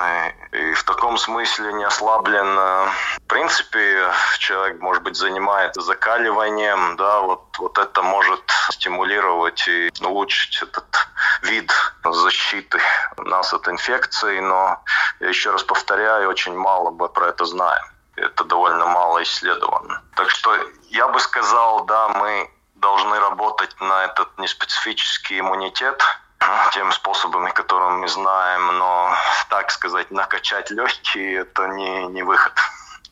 и, 0.53 0.57
и 0.57 0.75
в 0.75 0.85
таком 0.85 1.17
смысле 1.17 1.73
не 1.75 1.85
ослаблен. 1.85 2.57
В 2.57 3.27
принципе, 3.29 4.13
человек, 4.39 4.81
может 4.81 5.03
быть, 5.03 5.17
занимается 5.17 5.81
закаливанием, 5.81 6.97
да, 6.97 7.21
вот, 7.21 7.45
вот 7.59 7.79
это 7.79 8.03
может 8.03 8.43
стимулировать 8.71 9.67
и 9.69 9.91
улучшить 10.01 10.63
этот 10.63 11.09
вид 11.43 11.73
защиты 12.05 12.81
нас 13.17 13.53
от 13.55 13.69
инфекции, 13.69 14.41
но 14.41 14.83
я 15.21 15.29
еще 15.29 15.51
раз 15.51 15.63
повторяю, 15.63 16.29
очень 16.29 16.55
мало 16.55 16.91
мы 16.91 17.09
про 17.09 17.29
это 17.29 17.45
знаем 17.45 17.94
это 18.17 18.45
довольно 18.45 18.87
мало 18.87 19.23
исследовано. 19.23 20.03
Так 20.17 20.31
что 20.31 20.57
я 20.91 21.09
бы 21.09 21.21
сказал, 21.21 21.85
да, 21.85 22.09
мы 22.09 22.51
должны 22.77 23.19
работать 23.19 23.75
на 23.81 24.05
этот 24.05 24.39
неспецифический 24.39 25.41
иммунитет, 25.41 26.03
тем 26.73 26.93
способами, 26.93 27.51
которым 27.51 28.01
мы 28.01 28.09
знаем, 28.09 28.79
но, 28.79 29.15
так 29.49 29.71
сказать, 29.71 30.11
накачать 30.11 30.71
легкие– 30.71 31.41
это 31.41 31.69
не, 31.69 32.07
не 32.09 32.23
выход. 32.23 32.53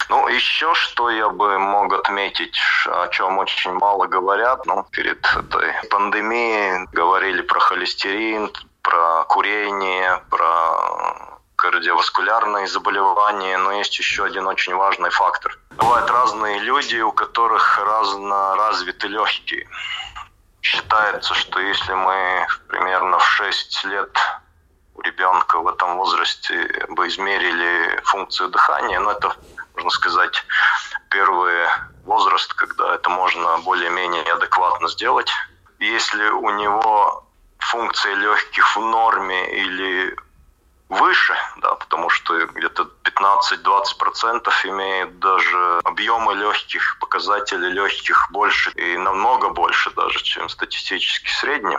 Ну, 0.09 0.29
еще 0.29 0.75
что 0.75 1.11
я 1.11 1.29
бы 1.31 1.59
мог 1.59 1.93
отметить, 1.95 2.59
о 2.87 3.09
чем 3.09 3.39
очень 3.39 3.73
мало 3.73 4.07
говорят, 4.07 4.67
ну, 4.67 4.85
перед 4.91 5.25
этой 5.25 5.73
пандемией 5.89 6.87
говорили 6.93 7.41
про 7.43 7.61
холестерин, 7.61 8.53
про 8.83 9.25
курение, 9.25 10.23
про 10.29 11.32
кардиоваскулярные 11.63 12.67
заболевания, 12.67 13.57
но 13.57 13.71
есть 13.71 13.97
еще 13.97 14.25
один 14.25 14.49
очень 14.49 14.75
важный 14.75 15.11
фактор. 15.11 15.57
Бывают 15.71 16.11
разные 16.11 16.59
люди, 16.59 16.97
у 16.97 17.13
которых 17.13 17.79
разно 17.79 18.57
развиты 18.57 19.07
легкие. 19.07 19.69
Считается, 20.61 21.35
что 21.35 21.61
если 21.61 21.93
мы 21.95 22.49
примерно 22.67 23.21
в 23.21 23.25
6 23.25 23.85
лет 23.85 24.19
у 24.97 25.03
ребенка 25.03 25.61
в 25.61 25.69
этом 25.69 25.99
возрасте 25.99 26.85
бы 26.89 27.07
измерили 27.07 28.01
функцию 28.07 28.49
дыхания, 28.49 28.99
ну 28.99 29.11
это, 29.11 29.33
можно 29.77 29.91
сказать, 29.91 30.45
первый 31.11 31.69
возраст, 32.05 32.53
когда 32.55 32.97
это 32.97 33.09
можно 33.09 33.59
более-менее 33.59 34.25
адекватно 34.25 34.89
сделать. 34.89 35.31
Если 35.79 36.25
у 36.29 36.51
него 36.51 37.25
функция 37.59 38.15
легких 38.15 38.77
в 38.77 38.81
норме 38.81 39.49
или 39.63 40.17
выше, 40.93 41.35
да, 41.57 41.75
потому 41.75 42.11
что 42.11 42.47
где-то 42.47 42.89
15-20% 43.05 44.51
имеют 44.65 45.19
даже 45.19 45.81
объемы 45.85 46.35
легких, 46.35 46.99
показатели 47.01 47.69
легких 47.69 48.29
больше 48.31 48.71
и 48.73 48.97
намного 48.99 49.49
больше 49.49 49.91
даже, 49.91 50.23
чем 50.23 50.49
статистически 50.49 51.31
средний. 51.31 51.79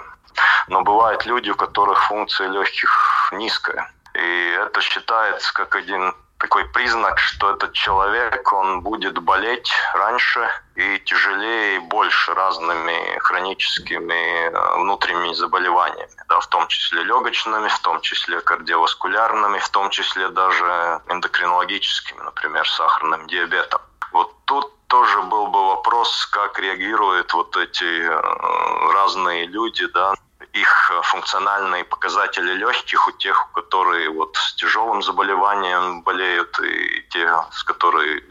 Но 0.68 0.82
бывают 0.82 1.26
люди, 1.26 1.51
у 1.51 1.55
которых 1.55 2.03
функция 2.05 2.47
легких 2.47 3.30
низкая. 3.32 3.91
И 4.16 4.57
это 4.59 4.82
считается 4.82 5.53
как 5.53 5.76
один 5.76 6.14
такой 6.43 6.65
признак, 6.65 7.19
что 7.19 7.51
этот 7.51 7.71
человек, 7.71 8.51
он 8.51 8.81
будет 8.81 9.17
болеть 9.17 9.71
раньше 9.93 10.49
и 10.75 10.99
тяжелее 10.99 11.77
и 11.77 11.79
больше 11.79 12.33
разными 12.33 13.17
хроническими 13.19 14.49
э, 14.49 14.77
внутренними 14.77 15.33
заболеваниями, 15.33 16.11
да, 16.27 16.41
в 16.41 16.47
том 16.47 16.67
числе 16.67 17.03
легочными, 17.03 17.69
в 17.69 17.79
том 17.79 18.01
числе 18.01 18.41
кардиоваскулярными, 18.41 19.57
в 19.59 19.69
том 19.69 19.89
числе 19.89 20.27
даже 20.27 21.01
эндокринологическими, 21.07 22.19
например, 22.19 22.67
сахарным 22.67 23.25
диабетом. 23.27 23.79
Вот 24.11 24.35
тут 24.43 24.69
тоже 24.87 25.21
был 25.21 25.47
бы 25.47 25.67
вопрос, 25.67 26.25
как 26.25 26.59
реагируют 26.59 27.33
вот 27.33 27.55
эти 27.55 28.01
э, 28.01 28.91
разные 28.91 29.45
люди, 29.45 29.85
да, 29.87 30.13
их 30.54 30.91
э, 30.91 31.01
функциональные 31.04 31.84
показатели 31.84 32.54
легких 32.54 33.08
у 33.08 33.12
тех, 33.12 33.49
которые 33.54 34.10
вот 34.10 34.36
с 34.38 34.56
тяжелым 34.56 35.01
заболеванием 35.01 36.04
болеют, 36.04 36.60
и 36.60 37.01
те, 37.10 37.28
с 37.51 37.64
которой 37.64 38.24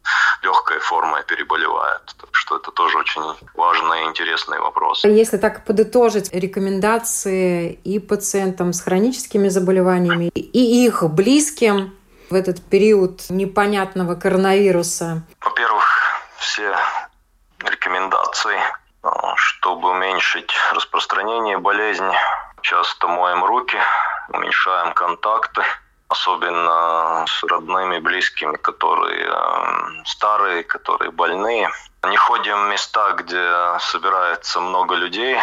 легкая 0.43 0.79
форма 0.81 1.23
переболевает. 1.23 2.03
Так 2.21 2.31
что 2.33 2.57
это 2.57 2.71
тоже 2.71 2.99
очень 2.99 3.23
важный 3.55 4.05
и 4.05 4.09
интересный 4.09 4.61
вопрос. 4.61 5.05
Если 5.05 5.37
так 5.37 5.65
подытожить 5.65 6.33
рекомендации 6.33 7.73
и 7.73 7.99
пациентам 7.99 8.73
с 8.73 8.81
хроническими 8.81 9.49
заболеваниями, 9.49 10.31
и 10.35 10.87
их 10.87 11.03
близким 11.03 11.95
в 12.31 12.35
этот 12.35 12.63
период 12.63 13.29
непонятного 13.31 14.15
коронавируса? 14.15 15.23
Во-первых, 15.41 15.85
все 16.39 16.77
рекомендации 17.65 18.61
чтобы 19.37 19.91
уменьшить 19.91 20.53
распространение 20.73 21.59
болезни, 21.59 22.17
часто 22.61 23.09
моем 23.09 23.45
руки, 23.45 23.79
уменьшаем 24.29 24.93
контакты, 24.95 25.65
особенно 26.09 27.25
с 27.27 27.43
родными, 27.45 27.99
близкими, 27.99 28.57
которые 28.57 29.27
э, 29.27 30.05
старые, 30.05 30.63
которые 30.63 31.11
больные. 31.11 31.71
Не 32.07 32.17
ходим 32.17 32.65
в 32.65 32.69
места, 32.69 33.13
где 33.13 33.79
собирается 33.81 34.61
много 34.61 34.95
людей, 34.95 35.39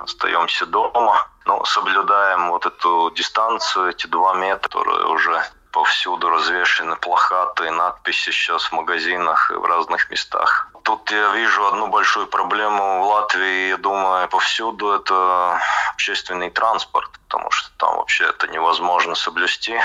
остаемся 0.00 0.66
дома, 0.66 1.26
но 1.46 1.64
соблюдаем 1.64 2.50
вот 2.50 2.64
эту 2.66 3.10
дистанцию, 3.14 3.90
эти 3.90 4.06
два 4.06 4.34
метра, 4.34 4.68
которые 4.68 5.06
уже 5.06 5.42
повсюду 5.74 6.30
развешены 6.30 6.94
плакаты, 6.96 7.70
надписи 7.70 8.30
сейчас 8.30 8.64
в 8.66 8.72
магазинах 8.72 9.50
и 9.50 9.54
в 9.54 9.64
разных 9.64 10.08
местах. 10.08 10.68
Тут 10.84 11.10
я 11.10 11.34
вижу 11.34 11.66
одну 11.66 11.88
большую 11.88 12.28
проблему 12.28 13.02
в 13.02 13.06
Латвии, 13.08 13.70
я 13.70 13.76
думаю, 13.76 14.28
повсюду 14.28 14.92
это 14.92 15.60
общественный 15.92 16.50
транспорт, 16.50 17.10
потому 17.26 17.50
что 17.50 17.70
там 17.78 17.96
вообще 17.96 18.24
это 18.24 18.46
невозможно 18.46 19.16
соблюсти. 19.16 19.80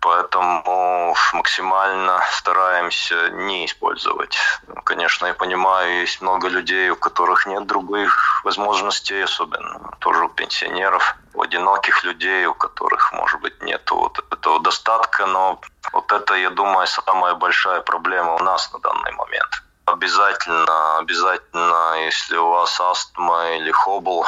Поэтому 0.00 1.14
максимально 1.34 2.22
стараемся 2.32 3.28
не 3.30 3.66
использовать. 3.66 4.36
Конечно, 4.84 5.26
я 5.26 5.34
понимаю, 5.34 6.00
есть 6.00 6.22
много 6.22 6.48
людей, 6.48 6.88
у 6.90 6.96
которых 6.96 7.46
нет 7.46 7.66
других 7.66 8.42
возможностей, 8.44 9.20
особенно 9.20 9.94
тоже 9.98 10.24
у 10.24 10.28
пенсионеров, 10.28 11.16
у 11.34 11.42
одиноких 11.42 12.02
людей, 12.04 12.46
у 12.46 12.54
которых, 12.54 13.12
может 13.12 13.40
быть, 13.40 13.62
нет 13.62 13.90
вот 13.90 14.18
этого 14.32 14.60
достатка. 14.60 15.26
Но 15.26 15.60
вот 15.92 16.10
это, 16.12 16.34
я 16.34 16.50
думаю, 16.50 16.86
самая 16.86 17.34
большая 17.34 17.82
проблема 17.82 18.34
у 18.36 18.38
нас 18.38 18.72
на 18.72 18.78
данный 18.78 19.12
момент. 19.12 19.62
Обязательно, 19.84 20.98
обязательно, 20.98 22.04
если 22.04 22.36
у 22.36 22.48
вас 22.48 22.80
астма 22.80 23.50
или 23.56 23.70
хобл, 23.70 24.26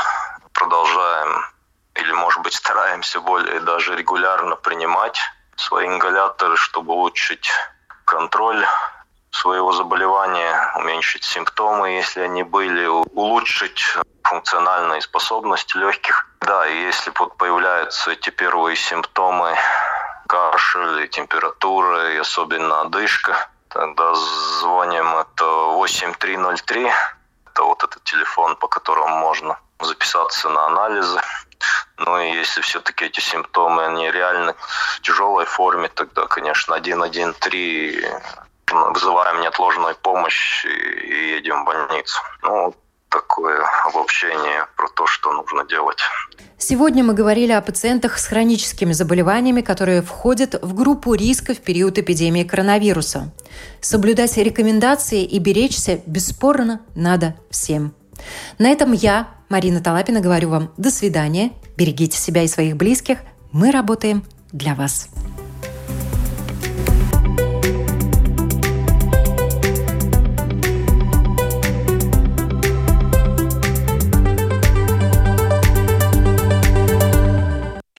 продолжаем 0.52 1.46
или, 1.94 2.12
может 2.12 2.42
быть, 2.42 2.54
стараемся 2.54 3.20
более 3.20 3.60
даже 3.60 3.96
регулярно 3.96 4.56
принимать 4.56 5.18
свои 5.56 5.86
ингаляторы, 5.86 6.56
чтобы 6.56 6.94
улучшить 6.94 7.50
контроль 8.04 8.64
своего 9.30 9.72
заболевания, 9.72 10.72
уменьшить 10.76 11.24
симптомы, 11.24 11.90
если 11.90 12.20
они 12.20 12.42
были, 12.42 12.86
улучшить 12.86 13.82
функциональные 14.22 15.00
способности 15.00 15.76
легких. 15.76 16.28
Да, 16.40 16.66
и 16.66 16.76
если 16.82 17.12
вот 17.18 17.36
появляются 17.36 18.12
эти 18.12 18.30
первые 18.30 18.76
симптомы, 18.76 19.56
кашель, 20.28 21.04
и 21.04 21.08
температура, 21.08 22.12
и 22.12 22.16
особенно 22.18 22.82
одышка, 22.82 23.48
тогда 23.68 24.14
звоним, 24.60 25.16
это 25.16 25.44
8303, 25.44 26.92
это 27.46 27.62
вот 27.64 27.82
этот 27.84 28.02
телефон, 28.04 28.56
по 28.56 28.68
которому 28.68 29.16
можно 29.16 29.58
записаться 29.80 30.48
на 30.48 30.66
анализы. 30.66 31.20
Ну 32.06 32.18
и 32.20 32.32
если 32.32 32.60
все-таки 32.60 33.04
эти 33.04 33.20
симптомы, 33.20 33.84
они 33.86 34.10
реально 34.10 34.54
в 34.96 35.00
тяжелой 35.02 35.44
форме, 35.44 35.88
тогда, 35.88 36.26
конечно, 36.26 36.76
113 36.76 37.54
вызываем 38.72 39.40
неотложную 39.42 39.94
помощь 39.96 40.64
и 40.64 41.34
едем 41.36 41.62
в 41.62 41.66
больницу. 41.66 42.18
Ну, 42.42 42.74
такое 43.10 43.62
обобщение 43.86 44.66
про 44.76 44.88
то, 44.88 45.06
что 45.06 45.32
нужно 45.32 45.64
делать. 45.64 45.98
Сегодня 46.56 47.04
мы 47.04 47.12
говорили 47.12 47.52
о 47.52 47.60
пациентах 47.60 48.18
с 48.18 48.26
хроническими 48.26 48.92
заболеваниями, 48.92 49.60
которые 49.60 50.00
входят 50.00 50.54
в 50.62 50.74
группу 50.74 51.14
риска 51.14 51.54
в 51.54 51.60
период 51.60 51.98
эпидемии 51.98 52.44
коронавируса. 52.44 53.32
Соблюдать 53.80 54.36
рекомендации 54.36 55.24
и 55.24 55.38
беречься 55.38 56.00
бесспорно 56.06 56.80
надо 56.94 57.34
всем. 57.50 57.94
На 58.58 58.70
этом 58.70 58.92
я, 58.92 59.28
Марина 59.52 59.82
Талапина, 59.82 60.22
говорю 60.22 60.48
вам 60.48 60.72
до 60.78 60.90
свидания. 60.90 61.50
Берегите 61.76 62.16
себя 62.16 62.42
и 62.42 62.48
своих 62.48 62.74
близких. 62.78 63.18
Мы 63.52 63.70
работаем 63.70 64.24
для 64.50 64.74
вас. 64.74 65.08